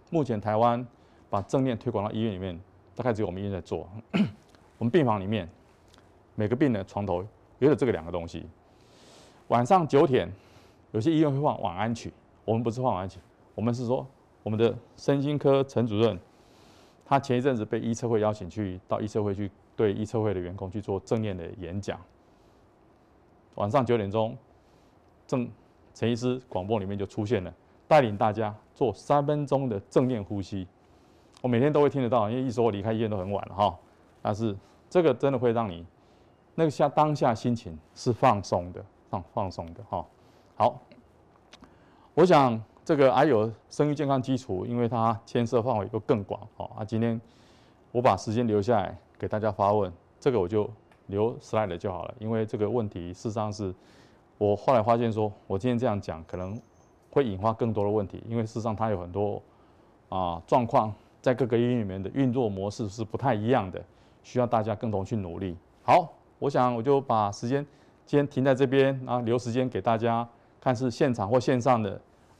[0.10, 0.86] 目前台湾
[1.30, 2.60] 把正念推广到医院里面，
[2.96, 3.88] 大概只有我们医院在做。
[4.78, 5.48] 我们病房里面。
[6.40, 7.26] 每个病人的床头
[7.58, 8.46] 也有这个两个东西。
[9.48, 10.32] 晚上九点，
[10.92, 12.12] 有些医院会放晚安曲，
[12.46, 13.20] 我们不是放晚安曲，
[13.56, 14.06] 我们是说
[14.44, 16.18] 我们的身心科陈主任，
[17.06, 22.00] 他前一阵子被医策会邀请去到医策会去对医策会的员工去做正念的演讲。
[23.56, 24.38] 晚上九点钟，
[25.26, 25.50] 正
[25.94, 27.54] 陈医师广播里面就出现了，
[27.88, 30.68] 带领大家做三分钟的正念呼吸。
[31.42, 33.78] 我每天都会听得到，因为一说我离开医院都很晚了哈，
[34.22, 34.56] 但是
[34.90, 35.86] 这个真的会让你。
[36.56, 40.04] 那个下当下心情是放松的，放放松的哈。
[40.60, 40.82] 好，
[42.16, 46.78] 我想这个还有生育健康基础，因为它牵涉范围又更广好。
[46.80, 47.22] 啊，今天
[47.92, 50.68] 我把时间留下来给大家发问，这个我就
[51.06, 53.72] 留 slide 就好了，因为这个问题事实上是
[54.40, 56.60] 我后来发现说，我今天这样讲可能
[57.12, 59.40] 会引发更多的问题，因为事实上它有很多
[60.10, 60.92] 啊状况
[61.22, 63.80] 在各个医院里面的运作模式是不太一样的，
[64.24, 65.56] 需要大家共同去努力。
[65.84, 66.14] 好。
[66.40, 67.66] 我想我就把时间
[68.06, 70.28] 先停在这边，然后留时间给大家
[70.68, 71.92] 看是现场或线上的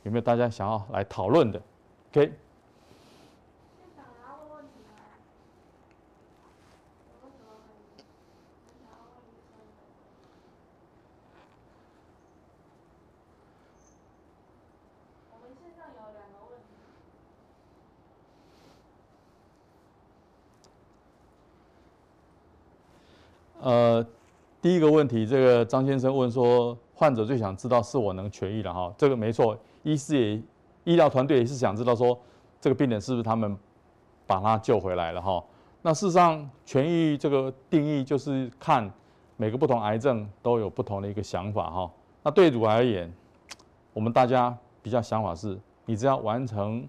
[0.04, 1.62] 有没有大家想要来讨论的
[2.12, 2.34] ，OK？
[23.62, 24.06] 呃，
[24.62, 30.42] 第一个问题，这个张先生问说，患者最想知道是我能痊愈了哈，这个没错，医师也
[30.84, 32.20] 医疗团队也是想知道说，
[32.60, 33.56] 这个病人是不是他们
[34.26, 35.44] 把他救回来了哈？
[35.84, 38.92] 那事实上，痊愈这个定义就是看
[39.36, 41.92] 每个不同癌症都有不同的一个想法哈。
[42.24, 43.14] 那对乳癌而言，
[43.94, 46.84] 我们大家比较想法是，你只要完成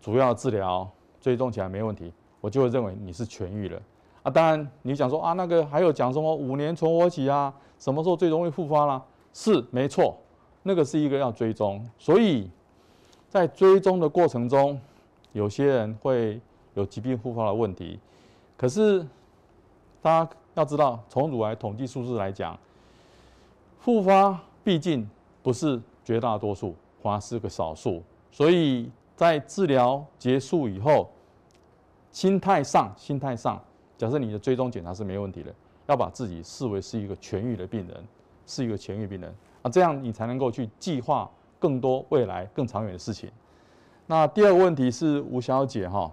[0.00, 0.88] 主要治疗，
[1.20, 2.10] 追踪起来没问题，
[2.40, 3.78] 我就会认为你是痊愈了。
[4.22, 9.00] 啊，当然，你讲说啊，那个还有讲什么五年存活期啊，什么时候最容易复发啦？
[9.32, 10.16] 是没错，
[10.62, 11.84] 那个是一个要追踪。
[11.98, 12.50] 所以
[13.28, 14.80] 在追踪的过程中，
[15.32, 16.40] 有些人会
[16.74, 17.98] 有疾病复发的问题。
[18.56, 19.06] 可是
[20.02, 22.58] 大家要知道，从乳癌统计数字来讲，
[23.78, 25.08] 复发毕竟
[25.42, 28.02] 不是绝大多数，反而是个少数。
[28.32, 31.10] 所以在治疗结束以后，
[32.10, 33.62] 心态上，心态上。
[33.96, 35.54] 假设你的追踪检查是没问题的，
[35.86, 38.04] 要把自己视为是一个痊愈的病人，
[38.48, 39.32] 是一个痊愈病人，
[39.62, 43.30] 啊，这样你才能够去计划更多未来更长远的事情。
[44.06, 46.10] 那第二个问题是吴小姐哈，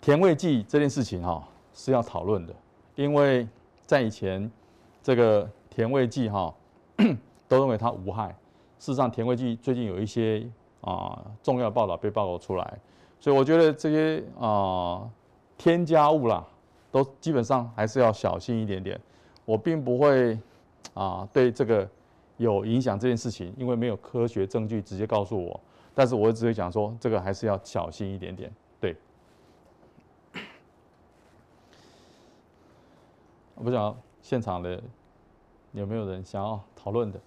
[0.00, 2.54] 甜味剂这件事情哈是要讨论的，
[2.94, 3.46] 因为
[3.84, 4.50] 在以前
[5.02, 6.52] 这个甜味剂哈
[7.46, 8.28] 都认为它无害，
[8.78, 10.48] 事实上甜味剂最近有一些
[10.80, 12.78] 啊重要报道被报告出来，
[13.20, 15.06] 所以我觉得这些啊
[15.58, 16.42] 添加物啦
[16.90, 18.98] 都基本上还是要小心一点点。
[19.44, 20.38] 我并不会
[20.92, 21.88] 啊对这个
[22.36, 25.58] 有影响这件事情，因为没有科学证据直接告诉我。
[25.94, 28.52] 但是我只会讲说，这个还是要小心一点点。
[28.80, 28.96] 对，
[33.54, 34.82] 我不知道现场的
[35.72, 37.20] 有没有人想要讨论的。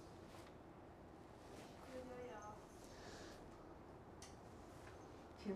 [5.38, 5.54] 请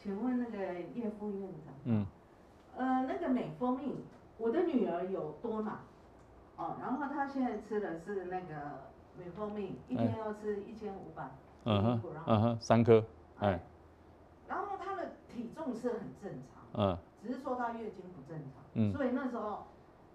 [0.00, 2.06] 请问那个叶副院长，嗯，
[2.76, 3.96] 呃，那个美蜂蜜，
[4.38, 5.80] 我的女儿有多囊。
[6.56, 8.54] 哦，然后他现在吃的是那个
[9.18, 11.28] 美蜂蜜，一天要吃一千五百，
[11.64, 13.04] 嗯哼，嗯哼，三颗，
[13.38, 13.58] 哎，
[14.46, 19.66] 然后他的体重是很正常，嗯，只是说他月经不正常，嗯，所以那时候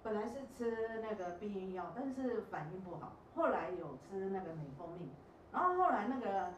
[0.03, 5.09] 本来是吃那个避孕药，但是反应不好，后来有吃那个美蜂蜜，
[5.51, 6.49] 然后后来那个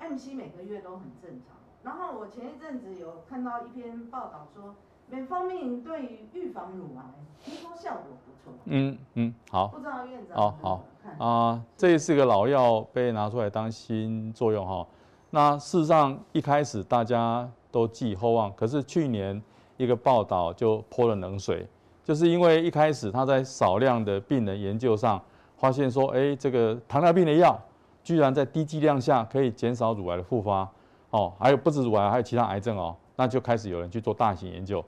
[0.00, 4.74] MC 每个月都很正常，然后我前一阵子有看到一篇报道说。
[5.08, 7.02] 美方面对于预防乳癌，
[7.44, 8.52] 听说效果不错。
[8.64, 9.68] 嗯嗯，好。
[9.68, 10.36] 不知道院长。
[10.36, 14.86] 好好啊，这也是个老药被拿出来当新作用哈。
[15.30, 19.40] 那事实上一开始大家都寄厚望，可是去年
[19.76, 21.66] 一个报道就泼了冷水，
[22.02, 25.22] 就是因为一开始他在少量的病人研究上
[25.56, 27.56] 发现说，哎，这个糖尿病的药
[28.02, 30.68] 居然在低剂量下可以减少乳癌的复发
[31.10, 34.84] 哦，还有不止乳癌，还有其他癌症哦，那就开始有人去做大型研究。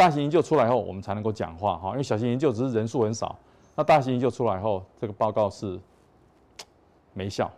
[0.00, 3.38] 大型研究出来后，我们才能够讲话哈，因为小型研究只是人数很少。
[3.76, 5.78] 那大型研究出来后，这个报告是
[7.12, 7.50] 没效，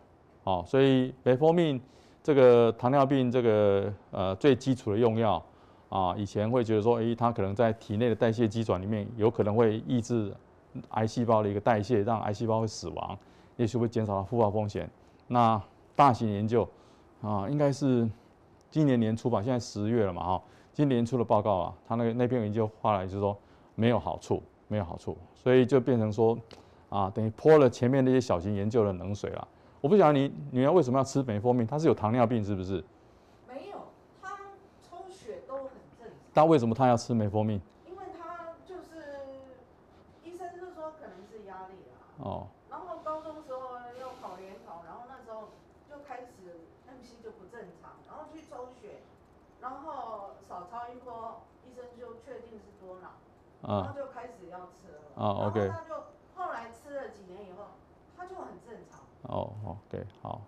[0.43, 1.81] 哦，所以美蜂蜜
[2.21, 5.41] 这个糖尿病这个呃最基础的用药
[5.89, 10.35] 啊，以前会觉得说，诶，它可能在体内的代谢机转里面有可能会抑制
[10.89, 13.17] 癌细胞的一个代谢，让癌细胞会死亡，
[13.57, 14.91] 也许会减少它复发风险。
[15.29, 15.63] 那
[15.95, 16.69] 大型研究
[17.23, 18.11] 啊，应该是
[18.69, 20.43] 今年年初吧，现在十月了嘛，哈。
[20.73, 23.37] 今年出的报告啊，他那个那篇研究话来就是说
[23.75, 26.37] 没有好处，没有好处，所以就变成说
[26.89, 29.47] 啊，等于泼了前面那些小型研究的冷水了。
[29.83, 32.83] 我不晓得你女儿为什么要吃美蜂蜜，她是有糖尿病是不是？
[33.47, 33.83] 没有，
[34.23, 34.39] 她
[34.83, 36.17] 抽血都很正常。
[36.33, 37.61] 但为什么她要吃美蜂蜜？
[37.87, 39.05] 因为她就是
[40.25, 42.25] 医生是说可能是压力啊。
[42.25, 42.47] 哦。
[42.71, 43.61] 然后高中时候
[44.01, 45.51] 要考联考，然后那时候
[45.91, 49.03] 就开始 MC 就不正常，然后去抽血，
[49.61, 50.31] 然后。
[50.49, 53.13] 少超音波，医生就确定是多囊，
[53.63, 54.99] 然后就开始要吃了。
[55.15, 55.69] 啊，OK。
[55.69, 55.95] 他就
[56.35, 57.65] 后来吃了几年以后，
[58.17, 59.01] 他就很正常。
[59.23, 60.43] 哦，OK，好。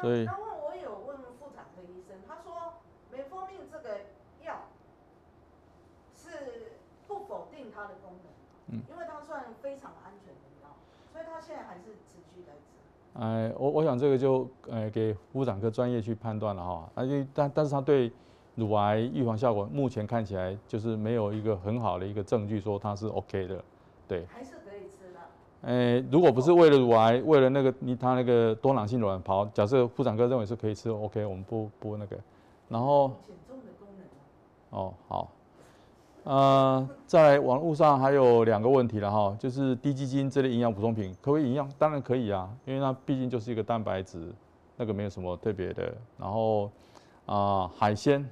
[0.00, 2.74] 所以，然后我有问妇产科医生，他说
[3.10, 4.00] 美蜂蜜这个
[4.44, 4.54] 药
[6.14, 6.78] 是
[7.08, 10.68] 不否定它的功能，嗯，因为它算非常安全的药，
[11.12, 13.20] 所以他现在还是持续在吃。
[13.20, 18.12] 哎，我我想这个就呃给妇产科专业去判断了哈，啊，因但但是他对。
[18.54, 23.64] 乳癌预防效果目前看起来就是没有一个很好的一个证据说它是 OK 的，
[24.06, 24.24] 对。
[24.26, 25.20] 还是可以吃的。
[25.62, 32.16] 诶，如果不是为了乳癌，为了那个你他那个多囊性卵巢，假设妇产科认为是可以吃，OK，我们不不那个。
[32.68, 33.10] 然后。
[33.26, 34.78] 减重的功能。
[34.78, 35.28] 哦，好。
[36.22, 41.68] 呃，在网络上还有两个问题了哈，就是低基金这类营养补充品可不可以营养？
[41.76, 44.32] 当然可以啊，因为它毕竟就是一个蛋白质，
[44.76, 45.92] 那个没有什么特别的。
[46.18, 46.66] 然后
[47.26, 48.26] 啊、呃，海鲜。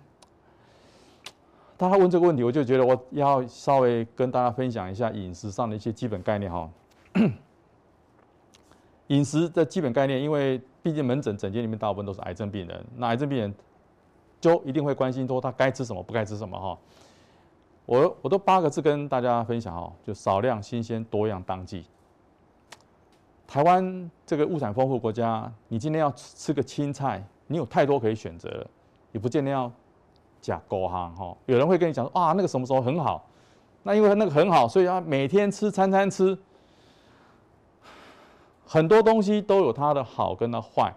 [1.82, 6.70] 当他问这个问题，我就觉得我要稍微跟大家分享一下饮食上的一些基本概念哈。
[9.08, 13.52] 饮食的基本概念，因为毕竟门诊诊间里面大部分都是癌症病人，那癌症病人
[14.40, 16.78] 就一定会关心说他该吃什么，不该吃什么哈。
[17.84, 21.84] 我我都八个字跟大家分享哈，就少量、新鲜、多样、当季。
[23.44, 28.70] 台湾这个物产丰富国家，你今天要吃个青菜，你有太多可以选择了，
[29.10, 29.68] 也不见得要。
[30.42, 33.24] 加高哈哈，有人会跟你讲说啊，那个什么时候很好，
[33.84, 36.36] 那因为那个很好，所以他每天吃，餐餐吃。
[38.64, 40.92] 很多东西都有它的好跟它坏，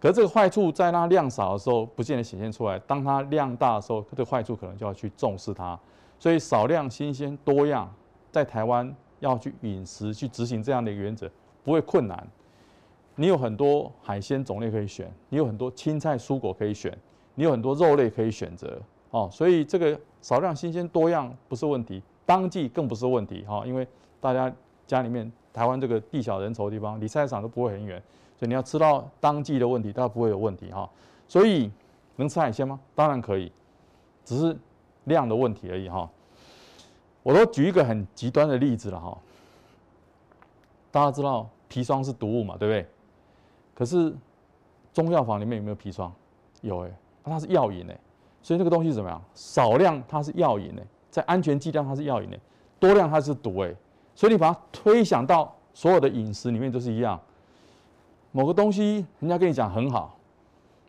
[0.00, 5.78] 可是这个坏处在它量少的时候不见得显现出来，当它量大的时候，这个坏处可能就要去重视它。
[6.18, 7.88] 所以少量、新鲜、多样，
[8.30, 11.30] 在台湾要去饮食去执行这样的一个原则
[11.62, 12.26] 不会困难。
[13.14, 16.96] 你有很多海鲜种类可以选，你有很多青菜蔬果可以选。
[17.34, 18.80] 你有很多肉类可以选择
[19.10, 23.86] 哦，所以这个少量、新鲜、多样不是问题，当季更不是问题哈，因为
[24.20, 24.52] 大家
[24.86, 28.02] 家里面台湾这个地小人稠的地方，离菜市场都不会很远，
[28.38, 30.88] 所以你要吃到当季的问题，它不会有问题哈。
[31.26, 31.70] 所以
[32.16, 32.78] 能吃海鲜吗？
[32.94, 33.50] 当然可以，
[34.24, 34.56] 只是
[35.04, 36.08] 量的问题而已哈。
[37.22, 39.18] 我都举一个很极端的例子了哈。
[40.90, 42.86] 大家知道砒霜是毒物嘛，对不对？
[43.74, 44.14] 可是
[44.92, 46.12] 中药房里面有没有砒霜？
[46.60, 46.90] 有哎、
[47.30, 47.98] 它是药引哎，
[48.42, 49.22] 所以这个东西怎么样？
[49.34, 52.38] 少量它是药引哎，在安全剂量它是药引哎，
[52.80, 53.74] 多量它是毒哎。
[54.14, 57.18] 所以你把它推想到所有的饮食里面都是一样，
[58.30, 60.16] 某个东西人家跟你讲很好，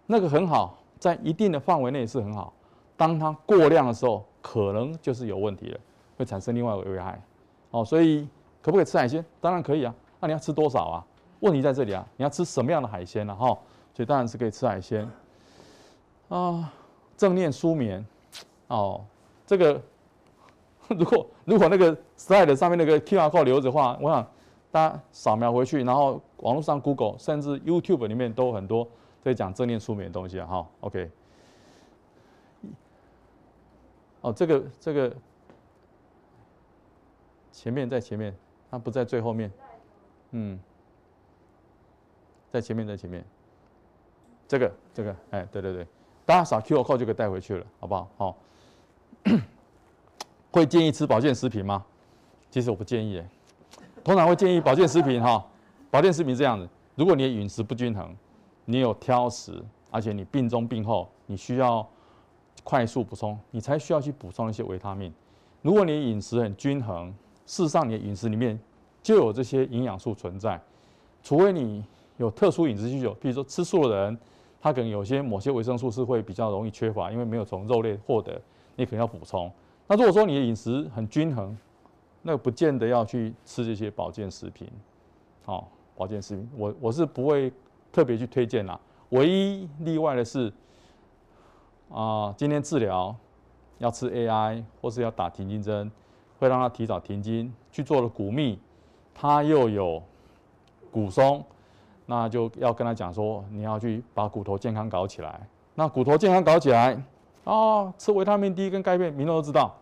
[0.07, 2.51] 那个很好，在一定的范围内是很好，
[2.97, 5.79] 当它过量的时候，可能就是有问题了，
[6.17, 7.21] 会产生另外一个危害。
[7.71, 8.27] 哦，所以
[8.61, 9.23] 可不可以吃海鲜？
[9.39, 11.05] 当然可以啊，那你要吃多少啊？
[11.39, 13.33] 问题在这里啊，你要吃什么样的海鲜呢？
[13.33, 13.47] 哈，
[13.93, 15.09] 所以当然是可以吃海鲜。
[16.35, 16.73] 啊，
[17.15, 18.05] 正念舒眠，
[18.67, 19.05] 哦，
[19.45, 19.81] 这个。
[20.89, 24.27] 如果如果那个 slide 上面那个 QR code 留着的话，我想
[24.69, 28.85] 大家扫描回去，然后网络上 Google 甚至 YouTube 里面都有很多
[29.21, 30.45] 在讲正念舒眠的东西啊。
[30.45, 31.09] 好，OK。
[34.19, 35.15] 哦，这个这个
[37.53, 38.35] 前面在前面，
[38.69, 39.49] 它不在最后面。
[40.31, 40.59] 嗯，
[42.51, 43.23] 在前面在前面。
[44.49, 45.87] 这个这个，哎，对对对，
[46.25, 48.07] 大家扫 QR code 就可以带回去了，好不好？
[48.17, 48.37] 好。
[50.51, 51.83] 会建议吃保健食品吗？
[52.51, 53.21] 其实我不建议。
[54.03, 55.43] 通常会建议保健食品哈，
[55.89, 58.15] 保健食品这样子：如果你的饮食不均衡，
[58.65, 61.87] 你有挑食，而且你病中病后你需要
[62.63, 65.11] 快速补充，你才需要去补充一些维他命。
[65.61, 67.07] 如果你饮食很均衡，
[67.45, 68.59] 事实上你的饮食里面
[69.01, 70.61] 就有这些营养素存在。
[71.23, 71.83] 除非你
[72.17, 74.19] 有特殊饮食需求，比如说吃素的人，
[74.63, 78.41] 它可能有些某些维生素是会比较容易缺乏，因为没有从肉类获得，
[78.77, 79.51] 你可能要补充。
[79.87, 81.57] 那如果说你的饮食很均衡，
[82.21, 84.65] 那不见得要去吃这些保健食品，
[85.43, 87.51] 好，保健食品我我是不会
[87.91, 88.79] 特别去推荐啦。
[89.09, 90.53] 唯一例外的是，
[91.91, 93.13] 啊，今天治疗
[93.79, 95.91] 要吃 AI 或是要打停经针，
[96.39, 98.57] 会让他提早停经，去做了骨密，
[99.13, 100.01] 他又有
[100.89, 101.43] 骨松，
[102.05, 105.39] 那就要跟他讲说，你要去把骨头健康搞起来。
[105.75, 107.01] 那骨头健康搞起来。
[107.45, 109.75] 哦，吃维他命 D 跟钙片，民众都知道。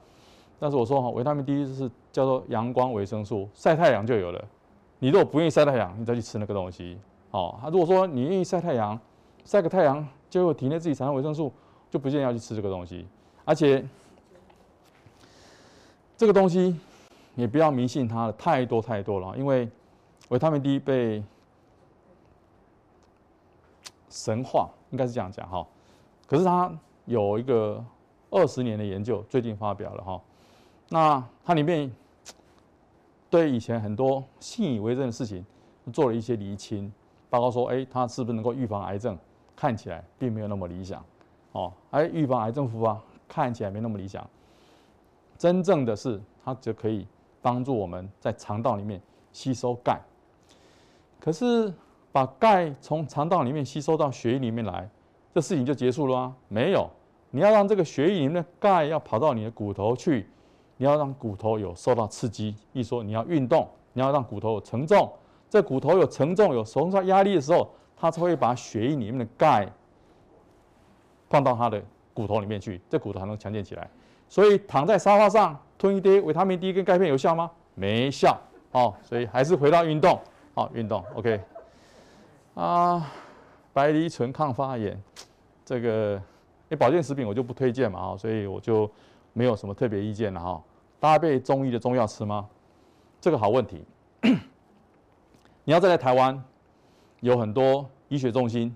[0.59, 4.43] 但是我说哈，维他命 D 是叫做阳光维生素，晒太阳就有了。
[4.99, 6.97] 你如果不愿意晒太阳，你再去吃那个东西。
[7.31, 8.99] 哦，他如果说你愿意晒太阳，
[9.45, 11.51] 晒个太阳就会体内自己产生维生素，
[11.89, 13.07] 就不建议要去吃这个东西。
[13.43, 13.83] 而且
[16.15, 16.75] 这个东西
[17.35, 19.35] 也不要迷信它了，太多太多了。
[19.35, 19.67] 因为
[20.29, 21.23] 维他命 D 被
[24.11, 25.65] 神话，应该是这样讲哈。
[26.27, 26.71] 可是它。
[27.05, 27.83] 有一个
[28.29, 30.21] 二十年的研究，最近发表了哈。
[30.87, 31.91] 那它里面
[33.27, 35.43] 对以前很多信以为真的事情
[35.91, 36.89] 做了一些厘清，
[37.27, 39.17] 包括说，哎，它是不是能够预防癌症？
[39.55, 41.03] 看起来并没有那么理想
[41.53, 41.73] 哦。
[41.89, 44.25] 哎，预防癌症复发看起来没那么理想。
[45.39, 47.07] 真正的是，它就可以
[47.41, 49.01] 帮助我们在肠道里面
[49.33, 49.99] 吸收钙。
[51.19, 51.73] 可是
[52.11, 54.89] 把钙从肠道里面吸收到血液里面来。
[55.33, 56.35] 这事情就结束了吗？
[56.49, 56.89] 没有，
[57.29, 60.27] 你要让这个血液里面的钙要跑到你的骨头去，
[60.75, 65.09] 你要让骨头有受到刺激，一说你要运动，你要让骨头有承重，
[65.49, 69.71] 这骨头有承重有受到压力的时候，它才会把血液里面的钙
[71.29, 71.81] 放到它的
[72.13, 73.89] 骨头里面去，这骨头才能强健起来。
[74.27, 77.49] 所以躺在沙发上吞一堆维他命 D 跟钙片有效吗？
[77.75, 78.37] 没效。
[78.71, 80.19] 哦，所以还是回到运动，
[80.53, 81.39] 好，运动，OK，
[82.55, 83.11] 啊。
[83.73, 85.01] 白藜醇抗发炎，
[85.63, 86.21] 这个
[86.67, 88.91] 诶保健食品我就不推荐嘛哈，所以我就
[89.31, 90.61] 没有什么特别意见了哈。
[90.99, 92.49] 搭配中医的中药吃吗？
[93.21, 93.85] 这个好问题。
[95.63, 96.43] 你要在台湾
[97.21, 98.75] 有很多医学中心，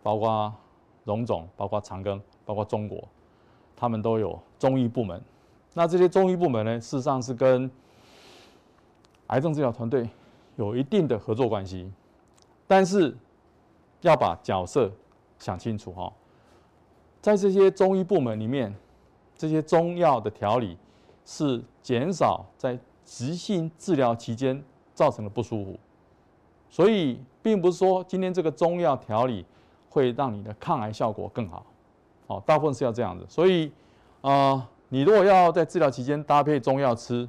[0.00, 0.54] 包括
[1.02, 3.02] 荣总、包括长庚、包括中国，
[3.74, 5.20] 他们都有中医部门。
[5.72, 7.68] 那这些中医部门呢，事实上是跟
[9.26, 10.08] 癌症治疗团队
[10.54, 11.90] 有一定的合作关系，
[12.66, 13.16] 但是。
[14.00, 14.92] 要把角色
[15.38, 16.12] 想清楚哈，
[17.22, 18.76] 在这些中医部门里面，
[19.34, 20.76] 这些中药的调理
[21.24, 24.62] 是减少在急性治疗期间
[24.92, 25.78] 造成的不舒服，
[26.68, 29.46] 所以并不是说今天这个中药调理
[29.88, 31.64] 会让你的抗癌效果更好，
[32.26, 33.24] 哦，大部分是要这样子。
[33.26, 33.72] 所以
[34.20, 37.26] 啊，你如果要在治疗期间搭配中药吃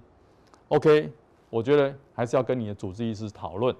[0.67, 1.09] ，OK，
[1.49, 3.73] 我觉得还是要跟你的主治医师讨论，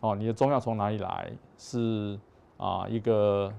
[0.00, 2.18] 哦，你的中药从哪里来是？
[2.56, 3.50] 啊，一个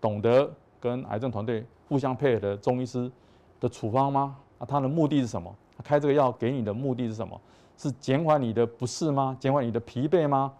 [0.00, 0.48] 懂得
[0.78, 3.10] 跟癌症团队互相配合的中医师
[3.58, 4.38] 的处方吗？
[4.60, 5.52] 啊，他的目的是什么？
[5.82, 7.40] 开这个药给你的目的是什么？
[7.76, 9.36] 是减缓你的不适吗？
[9.40, 10.54] 减缓你的疲惫吗？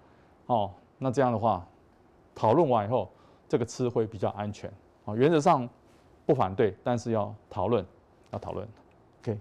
[0.46, 1.64] 哦，那这样的话，
[2.34, 3.08] 讨论完以后，
[3.48, 4.68] 这个吃会比较安全。
[5.04, 5.68] 啊，原则上
[6.26, 7.86] 不反对，但是要讨论，
[8.32, 8.66] 要讨论。
[9.22, 9.38] OK，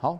[0.00, 0.18] 好，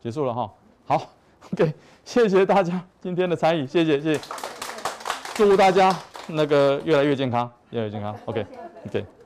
[0.00, 0.52] 结束了哈。
[0.88, 1.12] 好，
[1.52, 1.70] OK，
[2.02, 4.20] 谢谢大家今天的参与，谢谢谢谢，
[5.34, 5.94] 祝福大家
[6.28, 8.16] 那个越来越健康，越来越健康。
[8.24, 9.17] OK，OK。